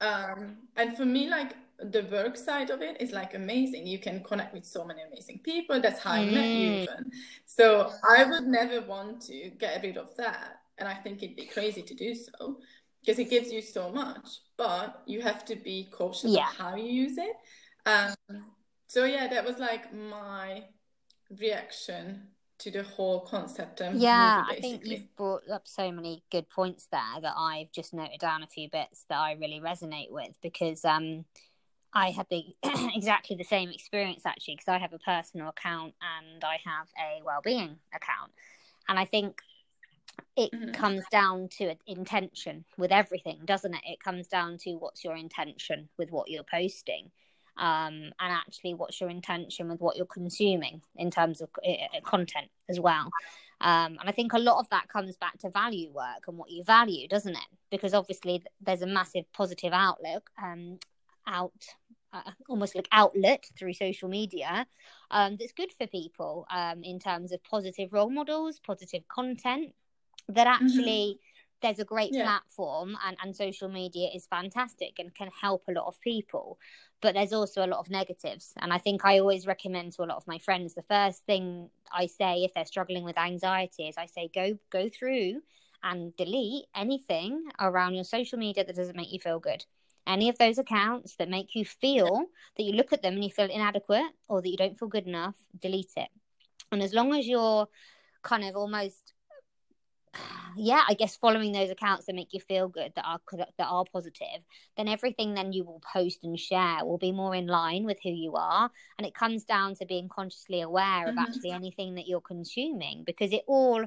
Um, 0.00 0.56
and 0.76 0.96
for 0.96 1.04
me, 1.04 1.28
like 1.28 1.54
the 1.78 2.06
work 2.10 2.36
side 2.36 2.70
of 2.70 2.82
it 2.82 3.00
is 3.00 3.12
like 3.12 3.34
amazing. 3.34 3.86
You 3.86 3.98
can 3.98 4.22
connect 4.22 4.52
with 4.52 4.64
so 4.64 4.84
many 4.84 5.00
amazing 5.02 5.40
people. 5.44 5.80
That's 5.80 6.00
how 6.00 6.12
mm. 6.12 6.18
I 6.18 6.24
met 6.24 6.48
you, 6.48 6.68
mm. 6.68 6.82
even. 6.82 7.10
So 7.44 7.92
I 8.08 8.24
would 8.24 8.46
never 8.46 8.80
want 8.80 9.22
to 9.22 9.50
get 9.50 9.82
rid 9.82 9.96
of 9.96 10.16
that, 10.16 10.60
and 10.78 10.88
I 10.88 10.94
think 10.94 11.22
it'd 11.22 11.36
be 11.36 11.46
crazy 11.46 11.82
to 11.82 11.94
do 11.94 12.14
so 12.14 12.58
because 13.00 13.18
it 13.18 13.30
gives 13.30 13.52
you 13.52 13.62
so 13.62 13.90
much. 13.90 14.26
But 14.56 15.02
you 15.06 15.20
have 15.22 15.44
to 15.46 15.56
be 15.56 15.88
cautious 15.92 16.32
yeah. 16.32 16.50
of 16.50 16.56
how 16.56 16.76
you 16.76 16.84
use 16.84 17.18
it. 17.18 17.36
Um, 17.86 18.44
so 18.96 19.04
yeah, 19.04 19.28
that 19.28 19.44
was 19.44 19.58
like 19.58 19.92
my 19.92 20.64
reaction 21.38 22.28
to 22.58 22.70
the 22.70 22.82
whole 22.82 23.20
concept 23.20 23.82
and 23.82 24.00
yeah 24.00 24.44
movie, 24.46 24.58
i 24.58 24.60
think 24.62 24.86
you've 24.86 25.14
brought 25.14 25.42
up 25.50 25.68
so 25.68 25.92
many 25.92 26.24
good 26.30 26.48
points 26.48 26.88
there 26.90 27.20
that 27.20 27.34
i've 27.36 27.70
just 27.70 27.92
noted 27.92 28.18
down 28.18 28.42
a 28.42 28.46
few 28.46 28.66
bits 28.70 29.04
that 29.10 29.18
i 29.18 29.32
really 29.32 29.60
resonate 29.60 30.10
with 30.10 30.34
because 30.40 30.82
um 30.86 31.26
i 31.92 32.08
had 32.08 32.24
the 32.30 32.44
exactly 32.94 33.36
the 33.36 33.44
same 33.44 33.68
experience 33.68 34.22
actually 34.24 34.54
because 34.54 34.68
i 34.68 34.78
have 34.78 34.94
a 34.94 34.98
personal 35.00 35.50
account 35.50 35.92
and 36.00 36.42
i 36.44 36.56
have 36.64 36.86
a 36.98 37.22
well-being 37.22 37.76
account. 37.94 38.32
And 38.88 38.98
i 38.98 39.04
think 39.04 39.42
it 40.34 40.50
mm-hmm. 40.52 40.70
comes 40.70 41.04
down 41.10 41.48
to 41.58 41.74
intention 41.86 42.64
with 42.78 42.90
everything 42.90 43.40
doesn't 43.44 43.74
it? 43.74 43.82
It 43.84 44.00
comes 44.00 44.28
down 44.28 44.56
to 44.62 44.76
what's 44.76 45.04
your 45.04 45.16
intention 45.16 45.90
with 45.98 46.10
what 46.10 46.30
you're 46.30 46.42
posting 46.50 47.10
um, 47.58 48.12
and 48.20 48.32
actually 48.32 48.74
what's 48.74 49.00
your 49.00 49.10
intention 49.10 49.68
with 49.68 49.80
what 49.80 49.96
you're 49.96 50.06
consuming 50.06 50.82
in 50.96 51.10
terms 51.10 51.40
of 51.40 51.48
uh, 51.66 52.00
content 52.02 52.48
as 52.68 52.80
well. 52.80 53.10
Um, 53.60 53.96
and 53.98 54.08
I 54.08 54.12
think 54.12 54.32
a 54.32 54.38
lot 54.38 54.58
of 54.58 54.68
that 54.70 54.88
comes 54.88 55.16
back 55.16 55.38
to 55.38 55.50
value 55.50 55.90
work 55.90 56.28
and 56.28 56.36
what 56.36 56.50
you 56.50 56.62
value, 56.62 57.08
doesn't 57.08 57.34
it? 57.34 57.48
Because 57.70 57.94
obviously 57.94 58.42
there's 58.60 58.82
a 58.82 58.86
massive 58.86 59.24
positive 59.32 59.72
outlook 59.72 60.30
um, 60.42 60.78
out. 61.26 61.52
Uh, 62.12 62.30
almost 62.48 62.74
like 62.74 62.88
outlet 62.92 63.44
through 63.58 63.74
social 63.74 64.08
media 64.08 64.64
um, 65.10 65.36
that's 65.38 65.52
good 65.52 65.70
for 65.72 65.86
people 65.88 66.46
um, 66.50 66.82
in 66.82 66.98
terms 66.98 67.30
of 67.32 67.42
positive 67.42 67.92
role 67.92 68.08
models, 68.08 68.58
positive 68.60 69.06
content 69.08 69.74
that 70.28 70.46
mm-hmm. 70.46 70.64
actually 70.64 71.18
there's 71.62 71.78
a 71.78 71.84
great 71.84 72.12
Yeah. 72.12 72.24
platform 72.24 72.96
and, 73.06 73.16
and 73.22 73.34
social 73.34 73.68
media 73.68 74.08
is 74.14 74.26
fantastic 74.26 74.98
and 74.98 75.14
can 75.14 75.30
help 75.40 75.64
a 75.68 75.72
lot 75.72 75.86
of 75.86 76.00
people 76.00 76.58
but 77.02 77.14
there's 77.14 77.32
also 77.32 77.64
a 77.64 77.66
lot 77.68 77.80
of 77.80 77.90
negatives. 77.90 78.52
And 78.58 78.72
i 78.72 78.78
think 78.78 79.04
i 79.04 79.18
always 79.18 79.46
recommend 79.46 79.92
to 79.92 80.02
a 80.02 80.06
lot 80.10 80.16
of 80.16 80.26
my 80.26 80.38
friends 80.38 80.74
the 80.74 80.82
first 80.82 81.24
thing 81.26 81.70
i 81.92 82.06
say 82.06 82.44
if 82.44 82.52
they're 82.54 82.64
struggling 82.64 83.04
with 83.04 83.18
anxiety 83.18 83.88
is 83.88 83.96
i 83.98 84.06
say 84.06 84.30
go 84.34 84.58
go 84.70 84.88
through 84.88 85.40
and 85.82 86.16
delete 86.16 86.64
anything 86.74 87.44
around 87.60 87.94
your 87.94 88.04
social 88.04 88.38
media 88.38 88.64
that 88.64 88.76
doesn't 88.76 88.96
make 88.96 89.12
you 89.12 89.20
feel 89.20 89.38
good. 89.38 89.64
Any 90.06 90.28
of 90.28 90.38
those 90.38 90.58
accounts 90.58 91.16
that 91.16 91.28
make 91.28 91.54
you 91.54 91.64
feel 91.64 92.26
that 92.56 92.62
you 92.62 92.72
look 92.72 92.92
at 92.92 93.02
them 93.02 93.14
and 93.14 93.24
you 93.24 93.30
feel 93.30 93.50
inadequate 93.50 94.12
or 94.28 94.40
that 94.40 94.48
you 94.48 94.56
don't 94.56 94.78
feel 94.78 94.88
good 94.88 95.06
enough 95.06 95.36
delete 95.60 95.92
it. 95.96 96.08
And 96.72 96.82
as 96.82 96.92
long 96.94 97.14
as 97.14 97.26
you're 97.26 97.68
kind 98.22 98.44
of 98.44 98.56
almost 98.56 99.12
yeah 100.56 100.82
i 100.88 100.94
guess 100.94 101.16
following 101.16 101.52
those 101.52 101.70
accounts 101.70 102.06
that 102.06 102.14
make 102.14 102.32
you 102.32 102.40
feel 102.40 102.68
good 102.68 102.92
that 102.94 103.04
are 103.04 103.20
that 103.58 103.66
are 103.68 103.84
positive 103.92 104.40
then 104.76 104.88
everything 104.88 105.34
then 105.34 105.52
you 105.52 105.64
will 105.64 105.80
post 105.92 106.20
and 106.24 106.38
share 106.38 106.84
will 106.84 106.98
be 106.98 107.12
more 107.12 107.34
in 107.34 107.46
line 107.46 107.84
with 107.84 107.98
who 108.02 108.10
you 108.10 108.34
are. 108.34 108.70
And 108.98 109.06
it 109.06 109.14
comes 109.14 109.44
down 109.44 109.74
to 109.76 109.86
being 109.86 110.08
consciously 110.08 110.60
aware 110.60 111.08
of 111.08 111.14
Mhm. 111.16 111.22
actually 111.22 111.50
anything 111.50 111.94
that 111.94 112.06
you're 112.06 112.20
consuming 112.20 113.04
because 113.04 113.32
it 113.32 113.42
all 113.46 113.84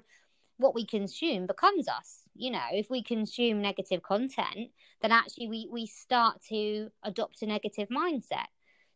what 0.57 0.75
we 0.75 0.85
consume 0.85 1.47
becomes 1.47 1.87
us 1.87 2.23
you 2.35 2.51
know. 2.51 2.67
If 2.71 2.89
we 2.89 3.03
consume 3.03 3.61
negative 3.61 4.01
content 4.01 4.71
then 5.01 5.11
actually 5.11 5.47
we 5.47 5.67
we 5.71 5.85
start 5.85 6.41
to 6.49 6.91
adopt 7.03 7.41
a 7.41 7.45
negative 7.45 7.89
mindset. 7.89 8.47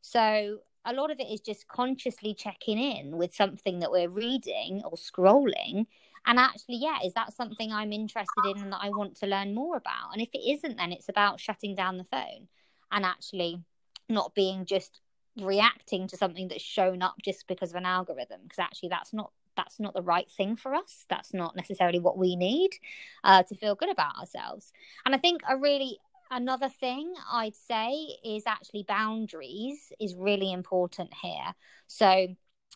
So 0.02 0.60
a 0.86 0.94
lot 0.94 1.12
of 1.12 1.20
it 1.20 1.28
is 1.28 1.40
just 1.40 1.68
consciously 1.68 2.34
checking 2.34 2.78
in 2.78 3.18
with 3.18 3.34
something 3.34 3.80
that 3.80 3.92
we're 3.92 4.10
reading 4.10 4.82
or 4.84 4.94
scrolling 4.98 5.88
and 6.26 6.40
actually 6.40 6.78
yeah 6.78 6.98
is 7.04 7.14
that 7.14 7.34
something 7.34 7.72
i'm 7.72 7.92
interested 7.92 8.46
in 8.46 8.58
and 8.58 8.72
that 8.72 8.80
i 8.82 8.90
want 8.90 9.16
to 9.16 9.28
learn 9.28 9.54
more 9.54 9.78
about? 9.78 10.14
And 10.14 10.22
if 10.22 10.30
it 10.34 10.50
isn't 10.50 10.78
then 10.78 10.92
it's 10.92 11.10
about 11.10 11.40
shutting 11.40 11.76
down 11.76 11.98
the 11.98 12.04
phone 12.04 12.48
and 12.92 13.06
actually 13.06 13.62
not 14.10 14.36
being 14.36 14.66
just 14.66 15.02
reacting 15.38 16.08
to 16.08 16.18
something 16.18 16.48
that's 16.48 16.62
shown 16.62 17.02
up 17.02 17.16
just 17.24 17.48
because 17.48 17.72
of 17.72 17.76
an 17.76 17.86
algorithm 17.86 18.42
because 18.44 18.60
actually 18.60 18.90
that's 18.90 19.14
not 19.14 19.32
that's 19.56 19.80
not 19.80 19.94
the 19.94 20.02
right 20.02 20.30
thing 20.32 20.56
for 20.56 20.74
us. 20.74 21.06
That's 21.10 21.32
not 21.32 21.56
necessarily 21.56 22.00
what 22.00 22.18
we 22.18 22.36
need 22.36 22.72
uh, 23.24 23.44
to 23.44 23.56
feel 23.56 23.76
good 23.76 23.92
about 23.92 24.18
ourselves. 24.18 24.72
And 25.06 25.14
i 25.14 25.18
think 25.18 25.42
a 25.48 25.58
really 25.58 26.00
another 26.32 26.70
thing 26.70 27.14
i'd 27.32 27.56
say 27.56 27.92
is 28.26 28.44
actually 28.48 28.84
boundaries 28.88 29.92
is 30.00 30.16
really 30.16 30.52
important 30.52 31.12
here. 31.22 31.54
So 31.88 32.36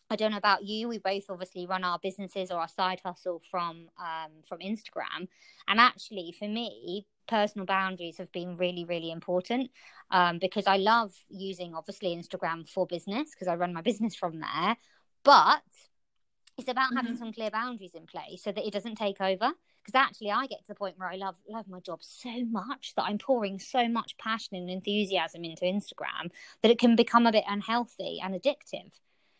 I 0.09 0.15
don't 0.15 0.31
know 0.31 0.37
about 0.37 0.63
you. 0.65 0.87
We 0.87 0.99
both 0.99 1.25
obviously 1.29 1.65
run 1.67 1.83
our 1.83 1.99
businesses 1.99 2.49
or 2.51 2.59
our 2.61 2.67
side 2.69 3.01
hustle 3.03 3.41
from 3.51 3.89
um, 3.99 4.31
from 4.47 4.59
Instagram, 4.59 5.27
and 5.67 5.79
actually, 5.79 6.33
for 6.37 6.47
me, 6.47 7.05
personal 7.27 7.65
boundaries 7.65 8.17
have 8.17 8.31
been 8.31 8.55
really, 8.57 8.85
really 8.85 9.11
important 9.11 9.69
um, 10.11 10.39
because 10.39 10.65
I 10.65 10.77
love 10.77 11.13
using 11.29 11.75
obviously 11.75 12.15
Instagram 12.15 12.69
for 12.69 12.87
business 12.87 13.31
because 13.31 13.47
I 13.49 13.55
run 13.55 13.73
my 13.73 13.81
business 13.89 14.15
from 14.15 14.39
there. 14.39 14.77
But 15.23 15.61
it's 16.57 16.69
about 16.69 16.93
having 16.95 17.13
Mhm. 17.13 17.17
some 17.17 17.33
clear 17.33 17.51
boundaries 17.51 17.93
in 17.93 18.07
place 18.07 18.43
so 18.43 18.51
that 18.51 18.65
it 18.65 18.73
doesn't 18.73 18.95
take 18.95 19.21
over. 19.21 19.51
Because 19.85 19.95
actually, 19.95 20.31
I 20.31 20.47
get 20.47 20.59
to 20.61 20.67
the 20.67 20.75
point 20.75 20.97
where 20.97 21.09
I 21.09 21.15
love 21.15 21.35
love 21.47 21.67
my 21.67 21.79
job 21.79 21.99
so 22.03 22.43
much 22.45 22.93
that 22.95 23.03
I'm 23.03 23.17
pouring 23.17 23.59
so 23.59 23.87
much 23.87 24.17
passion 24.17 24.55
and 24.57 24.69
enthusiasm 24.69 25.43
into 25.45 25.63
Instagram 25.65 26.31
that 26.61 26.71
it 26.71 26.79
can 26.79 26.95
become 26.95 27.25
a 27.25 27.31
bit 27.31 27.45
unhealthy 27.47 28.19
and 28.21 28.33
addictive. 28.35 28.99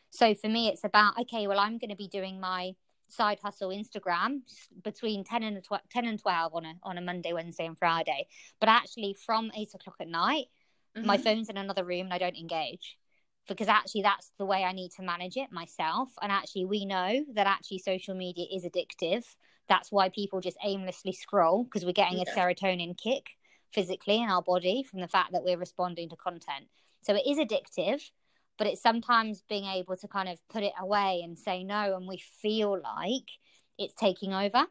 So 0.10 0.34
for 0.34 0.48
me, 0.50 0.68
it's 0.70 0.84
about 0.84 1.20
okay, 1.22 1.48
well, 1.48 1.60
I'm 1.60 1.78
going 1.78 1.90
to 1.90 1.96
be 1.96 2.08
doing 2.08 2.40
my 2.40 2.74
side 3.10 3.40
hustle 3.42 3.70
Instagram 3.70 4.42
between 4.84 5.24
10 5.24 5.44
and 5.44 5.64
12, 5.64 5.82
10 5.90 6.06
and 6.06 6.20
12 6.20 6.54
on 6.56 6.66
a 6.66 6.74
on 6.84 6.98
a 6.98 7.02
Monday, 7.02 7.34
Wednesday, 7.34 7.66
and 7.66 7.78
Friday. 7.78 8.28
But 8.60 8.70
actually, 8.70 9.16
from 9.26 9.52
eight 9.56 9.74
o'clock 9.74 9.96
at 10.00 10.08
night, 10.08 10.48
my 10.96 11.18
Mhm. 11.18 11.24
phone's 11.24 11.50
in 11.50 11.58
another 11.58 11.84
room 11.84 12.06
and 12.08 12.14
I 12.14 12.18
don't 12.18 12.36
engage 12.36 12.98
because 13.48 13.68
actually 13.68 14.02
that's 14.02 14.32
the 14.38 14.46
way 14.46 14.64
I 14.64 14.74
need 14.74 14.92
to 14.94 15.04
manage 15.04 15.38
it 15.38 15.52
myself. 15.52 16.10
And 16.22 16.32
actually, 16.32 16.66
we 16.66 16.86
know 16.86 17.24
that 17.34 17.48
actually 17.48 17.80
social 17.80 18.16
media 18.16 18.46
is 18.52 18.66
addictive. 18.66 19.24
That's 19.68 19.92
why 19.92 20.10
people 20.10 20.42
just 20.42 20.58
aimlessly 20.64 21.14
scroll 21.14 21.64
because 21.64 21.86
we're 21.86 21.92
getting 21.92 22.20
a 22.20 22.26
serotonin 22.26 22.98
kick 22.98 23.38
physically 23.72 24.22
in 24.22 24.30
our 24.30 24.42
body 24.42 24.84
from 24.84 25.02
the 25.02 25.08
fact 25.08 25.34
that 25.34 25.44
we're 25.44 25.58
responding 25.58 26.10
to 26.10 26.16
content. 26.16 26.70
So 27.02 27.16
it 27.16 27.26
is 27.28 27.38
addictive, 27.38 28.12
but 28.58 28.68
it's 28.68 28.82
sometimes 28.82 29.44
being 29.48 29.66
able 29.66 29.96
to 29.98 30.08
kind 30.08 30.30
of 30.30 30.40
put 30.50 30.64
it 30.64 30.74
away 30.80 31.22
and 31.24 31.38
say 31.38 31.64
no, 31.64 31.96
and 31.96 32.08
we 32.08 32.18
feel 32.18 32.80
like 32.82 33.30
it's 33.78 33.94
taking 33.94 34.34
over. 34.34 34.66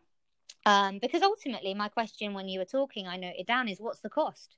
Um, 0.64 0.98
because 1.00 1.22
ultimately, 1.22 1.74
my 1.74 1.88
question 1.88 2.34
when 2.34 2.48
you 2.48 2.58
were 2.58 2.64
talking, 2.64 3.06
I 3.06 3.16
noted 3.16 3.46
down 3.46 3.68
is 3.68 3.78
what's 3.80 4.00
the 4.00 4.10
cost? 4.10 4.56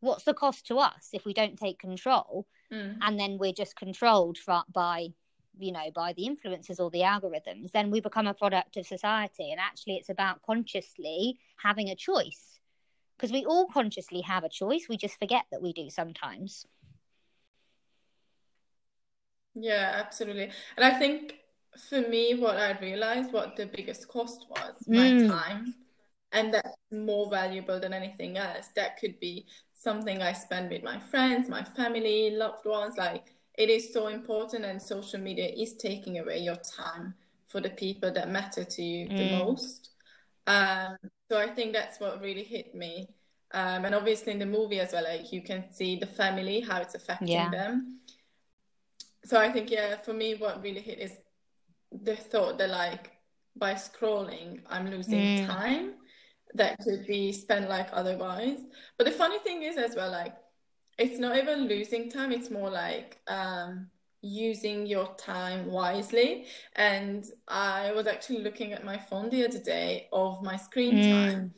What's 0.00 0.24
the 0.24 0.34
cost 0.34 0.66
to 0.66 0.76
us 0.78 1.08
if 1.12 1.24
we 1.24 1.32
don't 1.32 1.58
take 1.58 1.78
control 1.78 2.46
Mm. 2.70 2.98
and 3.00 3.18
then 3.18 3.38
we're 3.38 3.54
just 3.54 3.76
controlled 3.76 4.36
by 4.74 5.08
you 5.58 5.72
know 5.72 5.90
by 5.94 6.12
the 6.12 6.26
influences 6.26 6.78
or 6.78 6.90
the 6.90 7.00
algorithms 7.00 7.72
then 7.72 7.90
we 7.90 7.98
become 7.98 8.26
a 8.26 8.34
product 8.34 8.76
of 8.76 8.86
society 8.86 9.50
and 9.50 9.58
actually 9.58 9.94
it's 9.94 10.10
about 10.10 10.42
consciously 10.42 11.38
having 11.62 11.88
a 11.88 11.96
choice 11.96 12.60
because 13.16 13.32
we 13.32 13.46
all 13.46 13.66
consciously 13.66 14.20
have 14.20 14.44
a 14.44 14.50
choice 14.50 14.86
we 14.86 14.98
just 14.98 15.18
forget 15.18 15.46
that 15.50 15.62
we 15.62 15.72
do 15.72 15.88
sometimes 15.88 16.66
Yeah, 19.60 19.92
absolutely. 20.04 20.50
And 20.76 20.84
I 20.84 20.98
think 20.98 21.34
for 21.88 22.00
me, 22.00 22.34
what 22.38 22.56
I 22.56 22.78
realized, 22.80 23.32
what 23.32 23.56
the 23.56 23.66
biggest 23.66 24.08
cost 24.08 24.46
was, 24.50 24.86
my 24.88 25.10
Mm. 25.10 25.28
time. 25.28 25.74
And 26.32 26.52
that's 26.52 26.76
more 26.92 27.30
valuable 27.30 27.80
than 27.80 27.92
anything 27.94 28.36
else. 28.36 28.68
That 28.76 28.98
could 28.98 29.18
be 29.18 29.46
something 29.72 30.20
I 30.22 30.32
spend 30.34 30.70
with 30.70 30.82
my 30.82 30.98
friends, 30.98 31.48
my 31.48 31.64
family, 31.64 32.30
loved 32.30 32.66
ones. 32.66 32.96
Like 32.98 33.34
it 33.54 33.70
is 33.70 33.92
so 33.92 34.08
important, 34.08 34.64
and 34.64 34.80
social 34.80 35.20
media 35.20 35.46
is 35.48 35.74
taking 35.76 36.18
away 36.18 36.38
your 36.40 36.56
time 36.56 37.14
for 37.48 37.60
the 37.60 37.70
people 37.70 38.12
that 38.12 38.28
matter 38.28 38.64
to 38.64 38.82
you 38.82 39.08
the 39.16 39.24
Mm. 39.24 39.30
most. 39.30 39.90
Um, 40.46 40.96
so 41.30 41.38
I 41.38 41.48
think 41.48 41.72
that's 41.72 41.98
what 41.98 42.20
really 42.20 42.44
hit 42.44 42.74
me. 42.74 43.08
Um, 43.52 43.86
and 43.86 43.94
obviously 43.94 44.32
in 44.32 44.38
the 44.38 44.46
movie 44.46 44.80
as 44.80 44.92
well, 44.92 45.04
like 45.04 45.32
you 45.32 45.42
can 45.42 45.72
see 45.72 45.96
the 45.98 46.06
family, 46.06 46.60
how 46.60 46.80
it's 46.82 46.94
affecting 46.94 47.28
Yeah. 47.28 47.50
them. 47.50 47.97
So 49.28 49.38
I 49.38 49.52
think, 49.52 49.70
yeah, 49.70 49.96
for 49.98 50.14
me, 50.14 50.36
what 50.36 50.62
really 50.62 50.80
hit 50.80 50.98
is 51.00 51.12
the 51.92 52.16
thought 52.16 52.56
that 52.56 52.70
like 52.70 53.10
by 53.56 53.74
scrolling, 53.74 54.62
I'm 54.66 54.90
losing 54.90 55.34
Mm. 55.34 55.46
time 55.46 55.94
that 56.54 56.78
could 56.80 57.06
be 57.06 57.32
spent 57.32 57.68
like 57.68 57.88
otherwise. 57.92 58.60
But 58.96 59.04
the 59.04 59.12
funny 59.12 59.38
thing 59.40 59.64
is 59.64 59.76
as 59.76 59.94
well, 59.94 60.10
like 60.10 60.34
it's 60.98 61.18
not 61.18 61.36
even 61.36 61.68
losing 61.68 62.10
time, 62.10 62.32
it's 62.32 62.50
more 62.50 62.70
like 62.70 63.20
um 63.28 63.90
using 64.22 64.86
your 64.86 65.14
time 65.16 65.66
wisely. 65.70 66.46
And 66.76 67.26
I 67.46 67.92
was 67.92 68.06
actually 68.06 68.38
looking 68.42 68.72
at 68.72 68.82
my 68.82 68.96
phone 68.96 69.28
the 69.28 69.44
other 69.44 69.60
day 69.60 70.08
of 70.10 70.42
my 70.42 70.56
screen 70.56 71.02
time, 71.02 71.52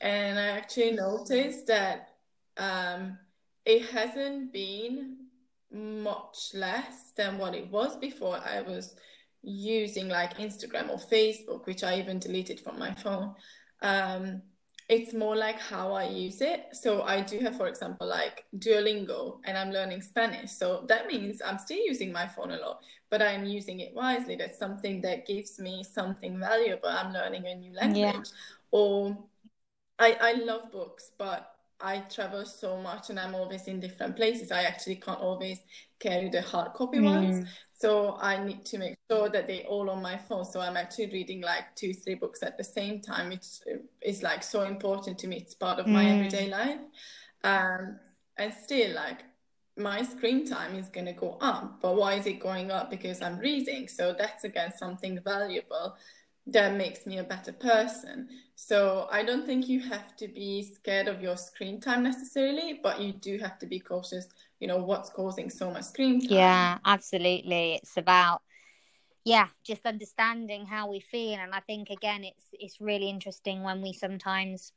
and 0.00 0.40
I 0.40 0.48
actually 0.58 0.90
noticed 0.92 1.68
that 1.68 2.08
um 2.56 3.16
it 3.64 3.90
hasn't 3.90 4.52
been 4.52 5.21
much 5.72 6.50
less 6.54 7.12
than 7.16 7.38
what 7.38 7.54
it 7.54 7.70
was 7.70 7.96
before 7.96 8.36
I 8.36 8.62
was 8.62 8.94
using 9.42 10.08
like 10.08 10.38
Instagram 10.38 10.90
or 10.90 10.98
Facebook, 10.98 11.66
which 11.66 11.82
I 11.82 11.98
even 11.98 12.18
deleted 12.18 12.60
from 12.60 12.78
my 12.78 12.94
phone. 12.94 13.34
Um, 13.80 14.42
it's 14.88 15.14
more 15.14 15.36
like 15.36 15.58
how 15.58 15.92
I 15.92 16.08
use 16.08 16.40
it. 16.40 16.66
So 16.72 17.02
I 17.02 17.22
do 17.22 17.38
have, 17.40 17.56
for 17.56 17.66
example, 17.66 18.06
like 18.06 18.44
Duolingo 18.58 19.38
and 19.44 19.56
I'm 19.56 19.70
learning 19.70 20.02
Spanish. 20.02 20.50
So 20.50 20.84
that 20.88 21.06
means 21.06 21.40
I'm 21.44 21.58
still 21.58 21.78
using 21.78 22.12
my 22.12 22.26
phone 22.26 22.50
a 22.50 22.58
lot, 22.58 22.82
but 23.08 23.22
I'm 23.22 23.44
using 23.44 23.80
it 23.80 23.94
wisely. 23.94 24.36
That's 24.36 24.58
something 24.58 25.00
that 25.02 25.26
gives 25.26 25.58
me 25.58 25.82
something 25.82 26.38
valuable. 26.38 26.88
I'm 26.88 27.12
learning 27.12 27.46
a 27.46 27.54
new 27.54 27.72
language. 27.74 27.96
Yeah. 27.96 28.20
Or 28.70 29.16
I, 29.98 30.16
I 30.20 30.32
love 30.32 30.70
books, 30.70 31.12
but 31.16 31.51
I 31.82 32.00
travel 32.00 32.44
so 32.44 32.76
much 32.78 33.10
and 33.10 33.18
I'm 33.18 33.34
always 33.34 33.66
in 33.66 33.80
different 33.80 34.16
places. 34.16 34.52
I 34.52 34.62
actually 34.62 34.96
can't 34.96 35.20
always 35.20 35.58
carry 35.98 36.28
the 36.28 36.42
hard 36.42 36.72
copy 36.74 37.00
ones. 37.00 37.36
Mm. 37.36 37.46
So 37.78 38.16
I 38.20 38.42
need 38.42 38.64
to 38.66 38.78
make 38.78 38.96
sure 39.10 39.28
that 39.28 39.48
they're 39.48 39.64
all 39.64 39.90
on 39.90 40.00
my 40.00 40.16
phone. 40.16 40.44
So 40.44 40.60
I'm 40.60 40.76
actually 40.76 41.10
reading 41.10 41.40
like 41.40 41.74
two, 41.74 41.92
three 41.92 42.14
books 42.14 42.42
at 42.42 42.56
the 42.56 42.64
same 42.64 43.00
time, 43.00 43.30
which 43.30 43.46
is 44.00 44.22
like 44.22 44.42
so 44.42 44.62
important 44.62 45.18
to 45.18 45.26
me. 45.26 45.38
It's 45.38 45.54
part 45.54 45.80
of 45.80 45.86
my 45.86 46.04
Mm. 46.04 46.14
everyday 46.14 46.48
life. 46.48 46.80
Um, 47.42 47.98
and 48.38 48.54
still 48.54 48.94
like 48.94 49.24
my 49.76 50.02
screen 50.02 50.46
time 50.46 50.76
is 50.76 50.88
going 50.88 51.06
to 51.06 51.12
go 51.12 51.38
up. 51.40 51.80
But 51.80 51.96
why 51.96 52.14
is 52.14 52.26
it 52.26 52.38
going 52.38 52.70
up? 52.70 52.90
Because 52.90 53.20
I'm 53.20 53.38
reading. 53.38 53.88
So 53.88 54.14
that's 54.16 54.44
again 54.44 54.72
something 54.76 55.18
valuable 55.24 55.96
that 56.46 56.74
makes 56.76 57.06
me 57.06 57.18
a 57.18 57.24
better 57.24 57.52
person. 57.52 58.28
So 58.56 59.08
I 59.10 59.22
don't 59.22 59.46
think 59.46 59.68
you 59.68 59.80
have 59.80 60.16
to 60.16 60.28
be 60.28 60.62
scared 60.62 61.08
of 61.08 61.22
your 61.22 61.36
screen 61.36 61.80
time 61.80 62.02
necessarily, 62.02 62.80
but 62.82 63.00
you 63.00 63.12
do 63.12 63.38
have 63.38 63.58
to 63.60 63.66
be 63.66 63.80
cautious, 63.80 64.28
you 64.60 64.68
know, 64.68 64.78
what's 64.78 65.10
causing 65.10 65.50
so 65.50 65.70
much 65.70 65.84
screen 65.84 66.20
time. 66.20 66.38
Yeah, 66.38 66.78
absolutely. 66.84 67.74
It's 67.74 67.96
about 67.96 68.42
yeah, 69.24 69.48
just 69.64 69.86
understanding 69.86 70.66
how 70.66 70.90
we 70.90 70.98
feel. 70.98 71.38
And 71.38 71.54
I 71.54 71.60
think 71.60 71.90
again, 71.90 72.24
it's 72.24 72.46
it's 72.52 72.80
really 72.80 73.08
interesting 73.08 73.62
when 73.62 73.80
we 73.80 73.92
sometimes 73.92 74.72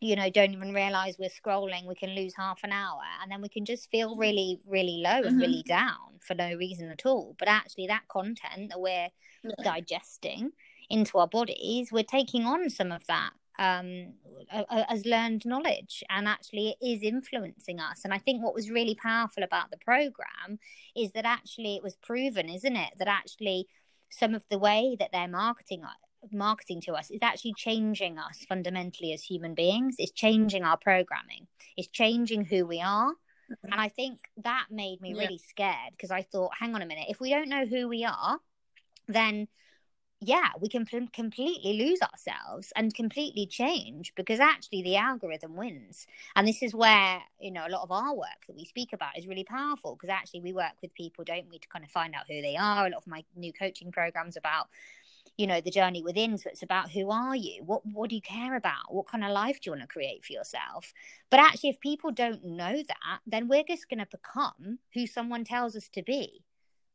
you 0.00 0.16
know 0.16 0.28
don't 0.30 0.52
even 0.52 0.74
realize 0.74 1.16
we're 1.18 1.28
scrolling 1.28 1.86
we 1.86 1.94
can 1.94 2.10
lose 2.10 2.34
half 2.36 2.60
an 2.64 2.72
hour 2.72 3.00
and 3.22 3.30
then 3.30 3.40
we 3.40 3.48
can 3.48 3.64
just 3.64 3.88
feel 3.90 4.16
really 4.16 4.60
really 4.66 5.00
low 5.02 5.22
and 5.22 5.26
mm-hmm. 5.26 5.38
really 5.38 5.62
down 5.62 6.18
for 6.20 6.34
no 6.34 6.54
reason 6.56 6.88
at 6.88 7.06
all 7.06 7.36
but 7.38 7.48
actually 7.48 7.86
that 7.86 8.02
content 8.08 8.68
that 8.68 8.80
we're 8.80 9.08
yeah. 9.44 9.54
digesting 9.62 10.50
into 10.92 11.18
our 11.18 11.26
bodies 11.26 11.90
we're 11.90 12.04
taking 12.04 12.44
on 12.44 12.70
some 12.70 12.92
of 12.92 13.04
that 13.06 13.30
um, 13.58 14.14
as 14.88 15.04
learned 15.06 15.44
knowledge 15.44 16.02
and 16.08 16.26
actually 16.26 16.70
it 16.80 16.86
is 16.86 17.02
influencing 17.02 17.80
us. 17.80 18.02
And 18.04 18.12
i 18.12 18.18
think 18.18 18.42
what 18.42 18.54
was 18.54 18.70
really 18.70 18.94
powerful 18.94 19.42
about 19.42 19.70
the 19.70 19.76
program 19.78 20.58
is 20.96 21.12
that 21.12 21.24
actually 21.24 21.76
it 21.76 21.82
was 21.82 21.96
proven 21.96 22.48
isn't 22.48 22.76
it 22.76 22.92
that 22.98 23.08
actually 23.08 23.66
some 24.10 24.34
of 24.34 24.44
the 24.50 24.58
way 24.58 24.96
that 24.98 25.10
they're 25.12 25.28
marketing 25.28 25.82
marketing 26.30 26.80
to 26.82 26.92
us 26.92 27.10
is 27.10 27.20
actually 27.22 27.54
changing 27.54 28.18
us 28.18 28.44
fundamentally 28.48 29.12
as 29.12 29.24
human 29.24 29.54
beings. 29.54 29.96
It's 29.98 30.12
changing 30.12 30.62
our 30.62 30.76
programming. 30.76 31.48
It's 31.76 31.88
changing 31.88 32.44
who 32.44 32.64
we 32.64 32.80
are. 32.80 33.12
And 33.64 33.74
i 33.74 33.88
think 33.88 34.20
that 34.44 34.66
made 34.70 35.00
me 35.00 35.12
yeah. 35.12 35.22
really 35.22 35.38
scared 35.38 35.90
because 35.90 36.10
i 36.10 36.22
thought 36.22 36.52
hang 36.58 36.74
on 36.74 36.82
a 36.82 36.86
minute. 36.86 37.06
If 37.08 37.20
we 37.20 37.30
don't 37.30 37.48
know 37.48 37.66
who 37.66 37.88
we 37.88 38.04
are 38.04 38.38
then 39.08 39.48
yeah 40.22 40.50
we 40.60 40.68
can 40.68 40.86
completely 40.86 41.72
lose 41.74 42.00
ourselves 42.00 42.72
and 42.76 42.94
completely 42.94 43.46
change 43.46 44.12
because 44.14 44.38
actually 44.40 44.82
the 44.82 44.96
algorithm 44.96 45.56
wins. 45.56 46.06
And 46.36 46.46
this 46.46 46.62
is 46.62 46.74
where 46.74 47.20
you 47.40 47.50
know 47.50 47.66
a 47.66 47.70
lot 47.70 47.82
of 47.82 47.90
our 47.90 48.14
work 48.14 48.46
that 48.46 48.56
we 48.56 48.64
speak 48.64 48.92
about 48.92 49.18
is 49.18 49.26
really 49.26 49.44
powerful 49.44 49.96
because 49.96 50.10
actually 50.10 50.40
we 50.40 50.52
work 50.52 50.74
with 50.80 50.94
people 50.94 51.24
don't 51.24 51.50
we 51.50 51.58
to 51.58 51.68
kind 51.68 51.84
of 51.84 51.90
find 51.90 52.14
out 52.14 52.24
who 52.28 52.40
they 52.40 52.56
are. 52.56 52.86
A 52.86 52.90
lot 52.90 52.98
of 52.98 53.06
my 53.06 53.24
new 53.36 53.52
coaching 53.52 53.90
programs 53.90 54.36
about 54.36 54.68
you 55.36 55.46
know 55.46 55.60
the 55.60 55.70
journey 55.70 56.02
within. 56.02 56.38
So 56.38 56.50
it's 56.50 56.62
about 56.62 56.90
who 56.90 57.10
are 57.10 57.34
you? 57.34 57.64
What 57.64 57.82
what 57.84 58.10
do 58.10 58.14
you 58.14 58.22
care 58.22 58.54
about? 58.54 58.90
What 58.90 59.08
kind 59.08 59.24
of 59.24 59.30
life 59.30 59.60
do 59.60 59.70
you 59.70 59.72
want 59.72 59.82
to 59.82 59.92
create 59.92 60.24
for 60.24 60.32
yourself? 60.32 60.92
But 61.30 61.40
actually 61.40 61.70
if 61.70 61.80
people 61.80 62.12
don't 62.12 62.44
know 62.44 62.76
that 62.76 63.18
then 63.26 63.48
we're 63.48 63.64
just 63.64 63.88
going 63.88 64.00
to 64.00 64.06
become 64.10 64.78
who 64.94 65.06
someone 65.06 65.44
tells 65.44 65.74
us 65.74 65.88
to 65.94 66.02
be 66.02 66.44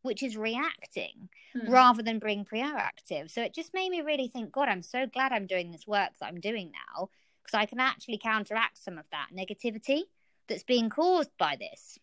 which 0.07 0.23
is 0.23 0.35
reacting 0.35 1.29
hmm. 1.53 1.69
rather 1.71 2.01
than 2.01 2.17
being 2.17 2.43
proactive 2.43 3.29
so 3.29 3.41
it 3.41 3.53
just 3.53 3.73
made 3.73 3.89
me 3.89 4.01
really 4.01 4.27
think 4.27 4.51
god 4.51 4.67
i'm 4.67 4.81
so 4.81 5.05
glad 5.05 5.31
i'm 5.31 5.45
doing 5.45 5.71
this 5.71 5.85
work 5.85 6.09
that 6.19 6.27
i'm 6.27 6.39
doing 6.39 6.71
now 6.71 7.09
because 7.43 7.57
i 7.57 7.65
can 7.65 7.79
actually 7.79 8.17
counteract 8.17 8.77
some 8.77 8.97
of 8.97 9.05
that 9.11 9.27
negativity 9.35 10.01
that's 10.47 10.63
being 10.63 10.89
caused 10.89 11.31
by 11.37 11.55
this 11.59 11.99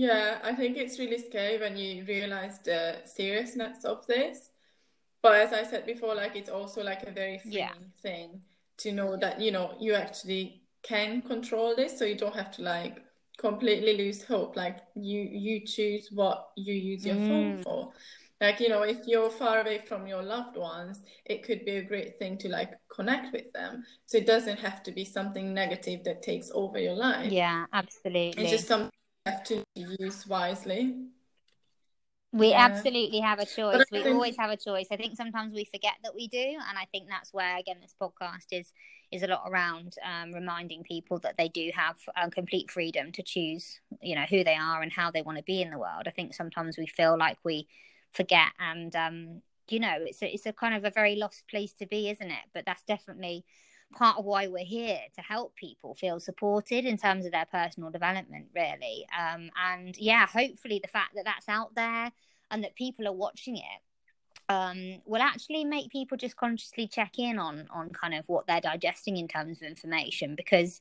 Yeah, 0.00 0.38
I 0.42 0.54
think 0.54 0.78
it's 0.78 0.98
really 0.98 1.18
scary 1.18 1.58
when 1.58 1.76
you 1.76 2.04
realize 2.06 2.58
the 2.60 3.02
seriousness 3.04 3.84
of 3.84 4.06
this. 4.06 4.50
But 5.22 5.34
as 5.34 5.52
I 5.52 5.62
said 5.62 5.84
before, 5.84 6.14
like 6.14 6.36
it's 6.36 6.48
also 6.48 6.82
like 6.82 7.02
a 7.02 7.10
very 7.10 7.38
freeing 7.38 7.58
yeah. 7.58 7.74
thing 8.00 8.40
to 8.78 8.92
know 8.92 9.18
that, 9.18 9.42
you 9.42 9.52
know, 9.52 9.74
you 9.78 9.92
actually 9.94 10.62
can 10.82 11.20
control 11.20 11.76
this 11.76 11.98
so 11.98 12.06
you 12.06 12.16
don't 12.16 12.34
have 12.34 12.50
to 12.52 12.62
like 12.62 13.04
completely 13.38 13.96
lose 13.96 14.22
hope. 14.22 14.56
Like 14.56 14.78
you 14.94 15.20
you 15.20 15.66
choose 15.66 16.08
what 16.12 16.50
you 16.56 16.74
use 16.74 17.04
your 17.04 17.16
mm. 17.16 17.28
phone 17.28 17.62
for. 17.62 17.92
Like, 18.40 18.58
you 18.58 18.70
know, 18.70 18.82
if 18.82 19.06
you're 19.06 19.28
far 19.28 19.60
away 19.60 19.82
from 19.86 20.06
your 20.06 20.22
loved 20.22 20.56
ones, 20.56 21.04
it 21.26 21.42
could 21.42 21.62
be 21.66 21.76
a 21.76 21.82
great 21.82 22.18
thing 22.18 22.38
to 22.38 22.48
like 22.48 22.72
connect 22.88 23.34
with 23.34 23.52
them. 23.52 23.84
So 24.06 24.16
it 24.16 24.26
doesn't 24.26 24.58
have 24.58 24.82
to 24.84 24.92
be 24.92 25.04
something 25.04 25.52
negative 25.52 26.04
that 26.04 26.22
takes 26.22 26.50
over 26.54 26.78
your 26.78 26.94
life. 26.94 27.30
Yeah, 27.30 27.66
absolutely. 27.74 28.42
It's 28.42 28.50
just 28.50 28.66
something 28.66 28.90
have 29.26 29.44
to 29.44 29.62
use 29.74 30.26
wisely. 30.26 30.96
We 32.32 32.50
yeah. 32.50 32.64
absolutely 32.64 33.18
have 33.20 33.40
a 33.40 33.46
choice. 33.46 33.84
We 33.90 34.06
always 34.06 34.36
have 34.36 34.50
a 34.50 34.56
choice. 34.56 34.86
I 34.92 34.96
think 34.96 35.16
sometimes 35.16 35.52
we 35.52 35.64
forget 35.64 35.94
that 36.04 36.14
we 36.14 36.28
do, 36.28 36.38
and 36.38 36.78
I 36.78 36.86
think 36.92 37.08
that's 37.08 37.34
where 37.34 37.58
again 37.58 37.78
this 37.80 37.94
podcast 38.00 38.46
is 38.52 38.72
is 39.10 39.24
a 39.24 39.26
lot 39.26 39.42
around 39.48 39.96
um, 40.04 40.32
reminding 40.32 40.84
people 40.84 41.18
that 41.18 41.36
they 41.36 41.48
do 41.48 41.72
have 41.74 41.96
um, 42.16 42.30
complete 42.30 42.70
freedom 42.70 43.10
to 43.10 43.22
choose, 43.24 43.80
you 44.00 44.14
know, 44.14 44.26
who 44.30 44.44
they 44.44 44.54
are 44.54 44.80
and 44.80 44.92
how 44.92 45.10
they 45.10 45.22
want 45.22 45.38
to 45.38 45.44
be 45.44 45.60
in 45.60 45.70
the 45.70 45.78
world. 45.78 46.04
I 46.06 46.10
think 46.10 46.32
sometimes 46.32 46.78
we 46.78 46.86
feel 46.86 47.18
like 47.18 47.38
we 47.42 47.66
forget, 48.12 48.52
and 48.60 48.94
um, 48.94 49.42
you 49.68 49.80
know, 49.80 49.96
it's 49.98 50.22
a, 50.22 50.32
it's 50.32 50.46
a 50.46 50.52
kind 50.52 50.76
of 50.76 50.84
a 50.84 50.90
very 50.90 51.16
lost 51.16 51.48
place 51.48 51.72
to 51.74 51.86
be, 51.86 52.10
isn't 52.10 52.30
it? 52.30 52.44
But 52.54 52.64
that's 52.64 52.84
definitely 52.84 53.44
part 53.92 54.18
of 54.18 54.24
why 54.24 54.46
we're 54.46 54.64
here 54.64 55.00
to 55.16 55.20
help 55.20 55.56
people 55.56 55.94
feel 55.94 56.20
supported 56.20 56.84
in 56.84 56.96
terms 56.96 57.26
of 57.26 57.32
their 57.32 57.46
personal 57.46 57.90
development, 57.90 58.46
really. 58.54 59.06
Um, 59.18 59.50
and 59.60 59.96
yeah, 59.98 60.26
hopefully 60.26 60.78
the 60.80 60.88
fact 60.88 61.16
that 61.16 61.24
that's 61.24 61.48
out 61.48 61.74
there 61.74 62.12
and 62.50 62.64
that 62.64 62.74
people 62.74 63.06
are 63.06 63.12
watching 63.12 63.56
it 63.56 63.82
um, 64.48 65.00
will 65.06 65.22
actually 65.22 65.64
make 65.64 65.90
people 65.90 66.16
just 66.16 66.36
consciously 66.36 66.88
check 66.88 67.18
in 67.18 67.38
on 67.38 67.68
on 67.72 67.90
kind 67.90 68.14
of 68.14 68.28
what 68.28 68.46
they're 68.46 68.60
digesting 68.60 69.16
in 69.16 69.28
terms 69.28 69.62
of 69.62 69.68
information 69.68 70.34
because 70.34 70.80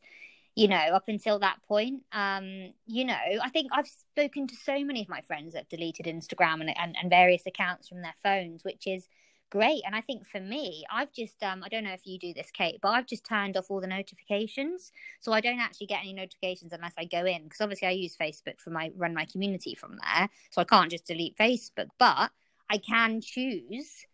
you 0.56 0.68
know 0.68 0.76
up 0.76 1.04
until 1.08 1.38
that 1.40 1.62
point 1.68 2.02
um, 2.12 2.74
you 2.88 3.06
know 3.06 3.18
i 3.44 3.50
think 3.50 3.70
i've 3.72 3.88
spoken 3.88 4.48
to 4.48 4.56
so 4.56 4.84
many 4.84 5.02
of 5.02 5.10
my 5.10 5.22
friends 5.22 5.54
that 5.54 5.70
deleted 5.70 6.08
instagram 6.08 6.62
and, 6.62 6.76
and, 6.78 6.96
and 7.00 7.10
various 7.10 7.46
accounts 7.46 7.88
from 7.88 8.02
their 8.02 8.16
phones 8.24 8.64
which 8.64 8.88
is 8.88 9.08
great. 9.50 9.82
And 9.86 9.96
I 9.96 10.02
think 10.02 10.28
for 10.28 10.40
me, 10.40 10.84
I've 10.92 11.12
just 11.12 11.42
um, 11.44 11.64
I 11.64 11.70
don't 11.70 11.84
know 11.84 11.94
if 11.94 12.06
you 12.06 12.20
do 12.20 12.34
this, 12.34 12.52
Kate, 12.52 12.80
but 12.82 12.90
I've 12.90 13.08
just 13.08 13.26
turned 13.26 13.58
off 13.58 13.70
all 13.70 13.82
the 13.82 13.88
notifications, 13.88 14.92
so 15.20 15.32
I 15.32 15.42
don't 15.42 15.60
actually 15.60 15.88
get 15.88 16.02
any 16.02 16.14
notifications 16.14 16.74
unless 16.74 16.94
I 16.98 17.06
go 17.06 17.26
in 17.26 17.44
because 17.44 17.62
obviously 17.62 17.88
I 17.88 17.92
use 17.92 18.16
Facebook 18.16 18.60
for 18.60 18.70
my 18.70 18.92
run 18.96 19.14
my 19.14 19.26
community 19.26 19.76
from 19.76 19.98
there, 19.98 20.30
so 20.52 20.62
I 20.62 20.66
can't 20.66 20.92
just 20.92 21.06
delete 21.06 21.38
Facebook, 21.38 21.90
but 21.98 22.32
I 22.70 22.78
can 22.78 23.22
choose 23.22 24.06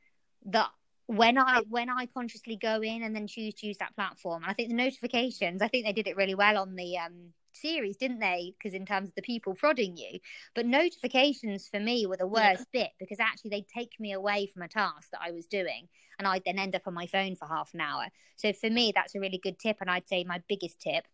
that 0.46 0.70
when 1.08 1.38
I 1.38 1.62
when 1.70 1.90
I 1.90 2.06
consciously 2.08 2.56
go 2.56 2.82
in 2.82 3.04
and 3.04 3.16
then 3.16 3.28
choose 3.28 3.54
to 3.56 3.68
use 3.68 3.78
that 3.78 3.96
platform. 3.96 4.44
And 4.44 4.52
I 4.52 4.54
think 4.54 4.70
the 4.70 4.76
notifications, 4.76 5.62
I 5.62 5.68
think 5.68 5.86
they 5.86 5.94
did 5.94 6.08
it 6.08 6.16
really 6.16 6.36
well 6.36 6.58
on 6.58 6.76
the 6.76 6.98
um 6.98 7.34
series, 7.56 7.98
didn't 7.98 8.20
they? 8.20 8.54
Because 8.58 8.74
in 8.74 8.86
terms 8.86 9.10
of 9.10 9.16
the 9.16 9.22
people 9.22 9.54
prodding 9.54 9.98
you, 9.98 10.20
but 10.54 10.66
notifications 10.66 11.68
for 11.68 11.80
me 11.80 12.06
were 12.06 12.18
the 12.18 12.28
worst 12.28 12.66
yeah. 12.72 12.84
bit 12.84 12.92
because 13.00 13.20
actually 13.20 13.50
they 13.50 13.66
take 13.74 14.00
me 14.00 14.14
away 14.14 14.48
from 14.48 14.62
a 14.62 14.68
task 14.68 15.10
that 15.12 15.22
I 15.22 15.32
was 15.32 15.46
doing, 15.46 15.88
and 16.20 16.28
I'd 16.28 16.44
then 16.46 16.60
end 16.60 16.76
up 16.76 16.88
on 16.88 16.94
my 16.94 17.08
phone 17.08 17.36
for 17.36 17.48
half 17.48 17.74
an 17.74 17.82
hour. 17.82 18.06
So 18.36 18.54
for 18.54 18.70
me, 18.70 18.92
that's 18.94 19.16
a 19.16 19.20
really 19.20 19.40
good 19.42 19.60
tip, 19.60 19.78
and 19.82 19.90
I'd 19.90 20.08
say 20.08 20.24
my 20.24 20.42
biggest 20.48 20.80
tip 20.80 21.06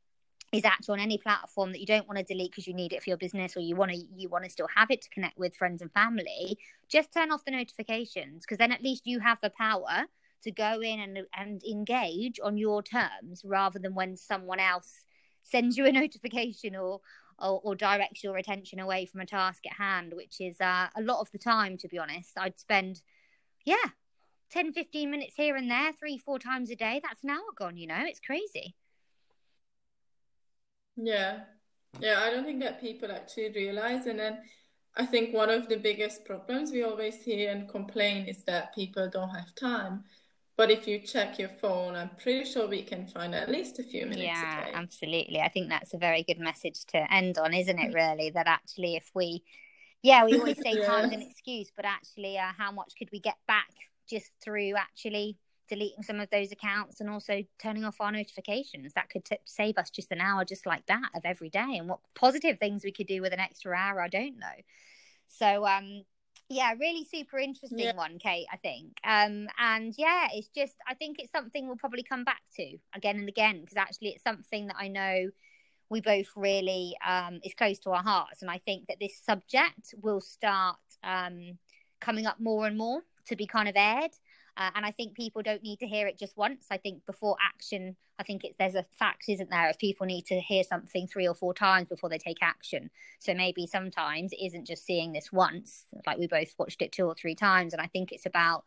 is 0.52 0.66
actually 0.66 1.00
on 1.00 1.00
any 1.00 1.18
platform 1.18 1.72
that 1.72 1.80
you 1.80 1.86
don't 1.86 2.08
want 2.08 2.18
to 2.18 2.24
delete 2.24 2.52
because 2.52 2.68
you 2.68 2.74
need 2.74 2.92
it 2.94 3.02
for 3.02 3.10
your 3.10 3.18
business 3.18 3.56
or 3.56 3.62
you 3.62 3.76
want 3.76 3.92
to 3.92 3.98
you 4.16 4.28
want 4.28 4.44
to 4.44 4.50
still 4.50 4.68
have 4.76 4.92
it 4.92 5.02
to 5.02 5.10
connect 5.10 5.38
with 5.38 5.56
friends 5.56 5.82
and 5.82 5.92
family 5.94 6.58
just 6.90 7.14
turn 7.14 7.32
off 7.32 7.46
the 7.46 7.52
notifications 7.52 8.44
because 8.44 8.58
then 8.58 8.72
at 8.72 8.84
least 8.84 9.08
you 9.08 9.20
have 9.20 9.38
the 9.42 9.50
power 9.52 10.04
to 10.44 10.52
go 10.52 10.82
in 10.82 11.00
and 11.00 11.20
and 11.38 11.64
engage 11.64 12.40
on 12.44 12.58
your 12.58 12.84
terms 12.84 13.44
rather 13.46 13.80
than 13.80 13.94
when 13.96 14.18
someone 14.18 14.60
else 14.60 15.06
sends 15.44 15.78
you 15.78 15.86
a 15.86 15.92
notification 16.04 16.76
or, 16.76 17.02
or, 17.40 17.62
or 17.64 17.76
directs 17.76 18.24
your 18.24 18.38
attention 18.38 18.80
away 18.80 19.06
from 19.06 19.22
a 19.22 19.26
task 19.26 19.66
at 19.66 19.78
hand, 19.78 20.14
which 20.16 20.40
is 20.40 20.60
uh, 20.62 20.88
a 20.96 21.02
lot 21.02 21.22
of 21.22 21.32
the 21.32 21.40
time, 21.40 21.78
to 21.78 21.88
be 21.88 21.98
honest. 21.98 22.32
I'd 22.38 22.60
spend, 22.60 23.02
yeah, 23.66 23.92
10, 24.52 24.74
15 24.74 25.10
minutes 25.10 25.36
here 25.36 25.56
and 25.56 25.70
there, 25.70 25.94
three, 25.94 26.18
four 26.18 26.40
times 26.40 26.70
a 26.70 26.76
day. 26.76 27.02
That's 27.04 27.24
an 27.24 27.30
hour 27.30 27.40
gone, 27.58 27.78
you 27.78 27.88
know, 27.88 28.04
it's 28.06 28.20
crazy. 28.20 28.76
Yeah. 30.96 31.42
Yeah, 32.00 32.22
I 32.22 32.30
don't 32.30 32.46
think 32.46 32.62
that 32.62 32.80
people 32.80 33.12
actually 33.12 33.52
realize. 33.52 34.06
And 34.06 34.20
then 34.20 34.40
I 34.96 35.06
think 35.06 35.34
one 35.34 35.50
of 35.50 35.68
the 35.68 35.78
biggest 35.78 36.26
problems 36.26 36.72
we 36.72 36.84
always 36.84 37.22
hear 37.22 37.52
and 37.52 37.70
complain 37.70 38.28
is 38.28 38.44
that 38.44 38.76
people 38.76 39.10
don't 39.10 39.30
have 39.30 39.54
time. 39.56 40.04
But 40.58 40.70
if 40.70 40.88
you 40.88 41.00
check 41.00 41.40
your 41.40 41.50
phone, 41.50 41.96
I'm 41.96 42.12
pretty 42.22 42.46
sure 42.46 42.68
we 42.68 42.84
can 42.84 43.08
find 43.08 43.34
at 43.34 43.50
least 43.50 43.80
a 43.80 43.84
few 43.84 44.06
minutes. 44.06 44.24
Yeah, 44.24 44.68
absolutely. 44.74 45.40
I 45.40 45.50
think 45.50 45.70
that's 45.70 45.94
a 45.94 45.98
very 45.98 46.24
good 46.24 46.40
message 46.40 46.86
to 46.88 47.12
end 47.12 47.38
on, 47.38 47.54
isn't 47.54 47.80
it? 47.80 47.94
Really, 47.94 48.30
that 48.32 48.48
actually, 48.48 48.96
if 48.96 49.10
we, 49.16 49.44
yeah, 50.04 50.26
we 50.26 50.36
always 50.36 50.58
say 50.58 50.74
yeah. 50.78 50.86
time's 50.86 51.14
an 51.14 51.22
excuse, 51.22 51.72
but 51.76 51.86
actually, 51.86 52.38
uh, 52.38 52.52
how 52.58 52.72
much 52.72 52.94
could 52.98 53.10
we 53.12 53.20
get 53.20 53.38
back 53.48 53.70
just 54.10 54.32
through 54.44 54.76
actually 54.76 55.38
deleting 55.70 56.04
some 56.04 56.20
of 56.20 56.30
those 56.32 56.52
accounts 56.52 57.00
and 57.00 57.10
also 57.10 57.44
turning 57.58 57.86
off 57.86 58.02
our 58.02 58.12
notifications? 58.12 58.94
That 58.94 59.10
could 59.10 59.24
t- 59.24 59.38
save 59.46 59.78
us 59.78 59.90
just 59.90 60.12
an 60.12 60.20
hour, 60.20 60.44
just 60.44 60.66
like 60.66 60.86
that, 60.88 61.10
of 61.16 61.22
every 61.24 61.50
day. 61.50 61.78
And 61.78 61.88
what 61.88 62.00
positive 62.14 62.60
things 62.60 62.84
we 62.84 62.92
could 62.92 63.08
do 63.08 63.22
with 63.22 63.32
an 63.32 63.40
extra 63.40 63.76
hour, 63.76 64.02
I 64.02 64.10
don't 64.10 64.38
know. 64.38 64.48
So, 65.30 65.66
um, 65.66 66.04
yeah 66.52 66.74
really 66.80 67.06
super 67.06 67.40
interesting 67.40 67.80
yeah. 67.80 67.96
one 67.96 68.20
kate 68.20 68.46
i 68.52 68.58
think. 68.58 68.98
Um 69.04 69.48
and 69.58 69.94
yeah 69.98 70.28
it's 70.34 70.50
just 70.50 70.76
i 70.88 70.94
think 70.94 71.18
it's 71.20 71.32
something 71.32 71.68
we'll 71.68 71.78
probably 71.78 72.04
come 72.04 72.24
back 72.24 72.42
to 72.58 72.78
again 72.96 73.18
and 73.18 73.30
again 73.30 73.62
because 73.62 73.78
actually 73.78 74.10
it's 74.10 74.24
something 74.24 74.68
that 74.68 74.76
i 74.78 74.88
know 74.88 75.30
we 75.90 76.02
both 76.02 76.28
really 76.36 76.96
um 77.06 77.40
is 77.44 77.54
close 77.54 77.80
to 77.80 77.92
our 77.92 78.04
hearts. 78.04 78.42
And 78.42 78.52
i 78.52 78.58
think 78.58 78.88
that 78.88 78.98
this 79.00 79.18
subject 79.24 79.94
will 80.02 80.22
start 80.22 80.78
um 81.04 81.58
coming 82.00 82.26
up 82.26 82.40
more 82.40 82.68
and 82.68 82.78
more 82.78 83.02
to 83.28 83.36
be 83.36 83.46
kind 83.46 83.70
of 83.70 83.76
aired 83.78 84.12
Uh, 84.58 84.70
and 84.76 84.86
I 84.86 84.92
think 84.92 85.16
people 85.16 85.42
don't 85.42 85.64
need 85.64 85.80
to 85.80 85.88
hear 85.88 86.08
it 86.08 86.20
just 86.20 86.38
once. 86.38 86.68
I 86.70 86.78
think 86.78 87.06
before 87.06 87.38
action, 87.42 87.96
I 88.20 88.24
think 88.24 88.44
it's 88.44 88.58
there's 88.58 88.76
a 88.76 88.86
fact, 88.92 89.26
isn't 89.30 89.50
there, 89.50 89.70
if 89.70 89.80
people 89.80 90.06
need 90.06 90.26
to 90.28 90.40
hear 90.40 90.64
something 90.64 91.08
three 91.08 91.28
or 91.28 91.34
four 91.34 91.54
times 91.54 91.88
before 91.88 92.10
they 92.10 92.18
take 92.18 92.42
action. 92.42 92.90
So 93.20 93.34
maybe 93.34 93.66
sometimes 93.66 94.34
it 94.34 94.46
isn't 94.46 94.68
just 94.68 94.86
seeing 94.86 95.14
this 95.14 95.32
once, 95.32 95.86
like 96.06 96.18
we 96.18 96.28
both 96.28 96.54
watched 96.58 96.82
it 96.82 96.92
two 96.92 97.06
or 97.06 97.16
three 97.16 97.36
times. 97.36 97.74
And 97.74 97.82
I 97.82 97.88
think 97.88 98.12
it's 98.12 98.26
about, 98.26 98.66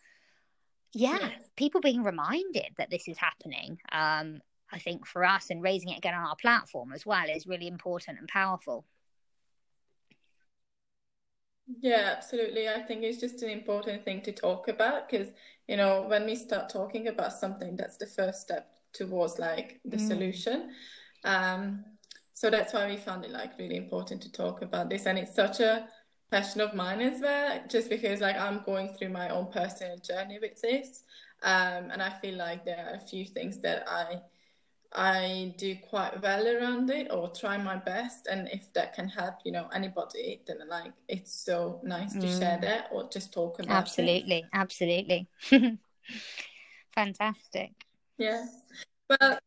yeah, 0.93 1.19
yeah. 1.21 1.31
people 1.57 1.81
being 1.81 2.03
reminded 2.03 2.69
that 2.79 2.91
this 2.91 3.07
is 3.07 3.19
happening. 3.19 3.79
Um, 3.93 4.41
I 4.73 4.79
think 4.79 5.07
for 5.07 5.25
us 5.25 5.51
and 5.51 5.63
raising 5.63 5.91
it 5.91 5.99
again 5.99 6.15
on 6.15 6.27
our 6.27 6.37
platform 6.37 6.93
as 6.93 7.05
well 7.05 7.29
is 7.29 7.47
really 7.47 7.69
important 7.69 8.19
and 8.19 8.29
powerful. 8.29 8.85
Yeah, 11.81 12.15
absolutely. 12.17 12.69
I 12.69 12.83
think 12.83 13.03
it's 13.03 13.21
just 13.21 13.43
an 13.43 13.51
important 13.51 14.05
thing 14.05 14.21
to 14.23 14.33
talk 14.33 14.69
about 14.69 15.09
because, 15.09 15.29
you 15.69 15.77
know, 15.77 16.05
when 16.09 16.27
we 16.27 16.37
start 16.37 16.69
talking 16.69 17.09
about 17.09 17.33
something, 17.33 17.77
that's 17.77 17.97
the 17.97 18.07
first 18.07 18.43
step 18.43 18.71
towards 18.93 19.39
like 19.39 19.81
the 19.85 19.97
mm. 19.97 20.09
solution. 20.09 20.71
Um, 21.25 21.85
so 22.35 22.51
that's 22.51 22.73
why 22.73 22.89
we 22.89 22.97
found 22.97 23.25
it 23.25 23.31
like 23.31 23.59
really 23.59 23.77
important 23.77 24.23
to 24.23 24.33
talk 24.33 24.63
about 24.63 24.91
this. 24.91 25.07
And 25.07 25.19
it's 25.19 25.35
such 25.35 25.61
a 25.61 25.89
passion 26.31 26.61
of 26.61 26.75
mine 26.75 27.01
as 27.01 27.21
well, 27.21 27.63
just 27.69 27.89
because 27.89 28.21
like 28.21 28.37
I'm 28.37 28.63
going 28.67 28.95
through 28.95 29.11
my 29.11 29.29
own 29.31 29.51
personal 29.51 29.97
journey 29.99 30.39
with 30.41 30.61
this. 30.61 31.05
Um, 31.43 31.91
and 31.91 32.03
I 32.03 32.11
feel 32.11 32.37
like 32.37 32.65
there 32.65 32.89
are 32.91 32.97
a 32.97 33.07
few 33.07 33.25
things 33.25 33.61
that 33.61 33.85
I 33.89 34.21
I 34.95 35.55
do 35.59 35.75
quite 35.89 36.23
well 36.23 36.47
around 36.47 36.89
it 36.91 37.11
or 37.11 37.29
try 37.29 37.57
my 37.59 37.77
best. 37.77 38.29
And 38.29 38.49
if 38.53 38.73
that 38.75 38.95
can 38.95 39.09
help, 39.09 39.35
you 39.45 39.51
know, 39.51 39.69
anybody, 39.75 40.41
then 40.47 40.59
like 40.69 40.93
it's 41.09 41.33
so 41.35 41.81
nice 41.83 42.13
to 42.13 42.21
mm. 42.21 42.39
share 42.39 42.59
that 42.63 42.89
or 42.93 43.09
just 43.09 43.33
talk 43.33 43.59
about 43.59 43.77
absolutely, 43.77 44.39
it. 44.39 44.45
Absolutely. 44.53 45.29
Absolutely. 45.41 45.79
Fantastic. 46.95 47.73
Yeah. 48.19 48.47
Well, 49.09 49.39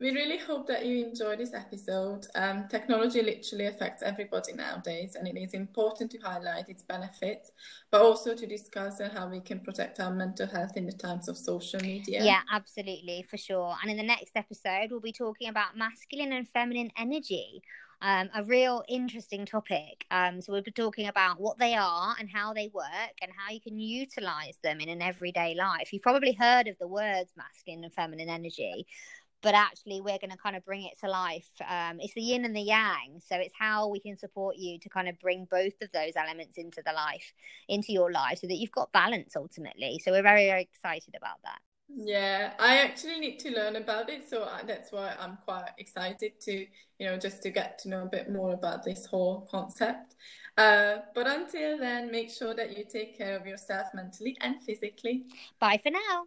we 0.00 0.12
really 0.12 0.38
hope 0.38 0.68
that 0.68 0.86
you 0.86 1.04
enjoyed 1.04 1.38
this 1.38 1.54
episode. 1.54 2.26
Um, 2.36 2.68
technology 2.68 3.20
literally 3.20 3.66
affects 3.66 4.02
everybody 4.02 4.52
nowadays, 4.52 5.16
and 5.16 5.26
it 5.26 5.36
is 5.36 5.54
important 5.54 6.10
to 6.12 6.18
highlight 6.18 6.68
its 6.68 6.82
benefits, 6.82 7.50
but 7.90 8.00
also 8.00 8.34
to 8.34 8.46
discuss 8.46 9.00
how 9.12 9.28
we 9.28 9.40
can 9.40 9.58
protect 9.58 9.98
our 9.98 10.12
mental 10.12 10.46
health 10.46 10.76
in 10.76 10.86
the 10.86 10.92
times 10.92 11.28
of 11.28 11.36
social 11.36 11.80
media. 11.80 12.24
Yeah, 12.24 12.42
absolutely, 12.52 13.26
for 13.28 13.36
sure. 13.36 13.74
And 13.82 13.90
in 13.90 13.96
the 13.96 14.04
next 14.04 14.36
episode, 14.36 14.90
we'll 14.90 15.00
be 15.00 15.12
talking 15.12 15.48
about 15.48 15.76
masculine 15.76 16.32
and 16.32 16.48
feminine 16.48 16.92
energy. 16.96 17.62
Um, 18.00 18.30
a 18.32 18.44
real 18.44 18.84
interesting 18.88 19.44
topic. 19.44 20.04
Um, 20.12 20.40
so 20.40 20.52
we'll 20.52 20.62
be 20.62 20.70
talking 20.70 21.08
about 21.08 21.40
what 21.40 21.58
they 21.58 21.74
are 21.74 22.14
and 22.20 22.30
how 22.32 22.54
they 22.54 22.70
work 22.72 23.14
and 23.20 23.32
how 23.36 23.52
you 23.52 23.60
can 23.60 23.80
utilize 23.80 24.56
them 24.62 24.80
in 24.80 24.88
an 24.88 25.02
everyday 25.02 25.56
life. 25.56 25.92
You've 25.92 26.02
probably 26.02 26.32
heard 26.32 26.68
of 26.68 26.78
the 26.78 26.86
words 26.86 27.32
masculine 27.36 27.82
and 27.82 27.92
feminine 27.92 28.28
energy, 28.28 28.86
but 29.42 29.54
actually 29.54 30.00
we're 30.00 30.18
going 30.18 30.30
to 30.30 30.36
kind 30.36 30.56
of 30.56 30.64
bring 30.64 30.82
it 30.82 30.98
to 31.00 31.08
life. 31.08 31.48
Um, 31.66 32.00
it's 32.00 32.14
the 32.14 32.22
yin 32.22 32.44
and 32.44 32.54
the 32.54 32.60
yang 32.60 33.20
so 33.26 33.36
it's 33.36 33.54
how 33.58 33.88
we 33.88 34.00
can 34.00 34.16
support 34.16 34.56
you 34.56 34.78
to 34.80 34.88
kind 34.88 35.08
of 35.08 35.18
bring 35.18 35.46
both 35.50 35.80
of 35.82 35.90
those 35.92 36.12
elements 36.16 36.58
into 36.58 36.82
the 36.84 36.92
life 36.92 37.32
into 37.68 37.92
your 37.92 38.10
life 38.10 38.38
so 38.40 38.46
that 38.46 38.56
you've 38.56 38.72
got 38.72 38.92
balance 38.92 39.36
ultimately. 39.36 40.00
So 40.02 40.12
we're 40.12 40.22
very 40.22 40.46
very 40.46 40.62
excited 40.62 41.14
about 41.16 41.42
that. 41.44 41.58
Yeah 41.90 42.52
i 42.58 42.76
actually 42.78 43.18
need 43.18 43.38
to 43.38 43.50
learn 43.50 43.76
about 43.76 44.10
it 44.10 44.28
so 44.28 44.46
that's 44.66 44.92
why 44.92 45.16
i'm 45.18 45.38
quite 45.46 45.70
excited 45.78 46.38
to 46.38 46.52
you 46.98 47.06
know 47.06 47.16
just 47.16 47.42
to 47.44 47.50
get 47.50 47.78
to 47.78 47.88
know 47.88 48.02
a 48.02 48.06
bit 48.06 48.30
more 48.30 48.52
about 48.52 48.84
this 48.84 49.06
whole 49.06 49.48
concept. 49.50 50.16
Uh, 50.58 50.96
but 51.14 51.26
until 51.26 51.78
then 51.78 52.10
make 52.10 52.30
sure 52.30 52.52
that 52.52 52.76
you 52.76 52.84
take 52.84 53.16
care 53.16 53.36
of 53.36 53.46
yourself 53.46 53.86
mentally 53.94 54.36
and 54.40 54.62
physically. 54.62 55.24
Bye 55.60 55.78
for 55.82 55.90
now 55.90 56.26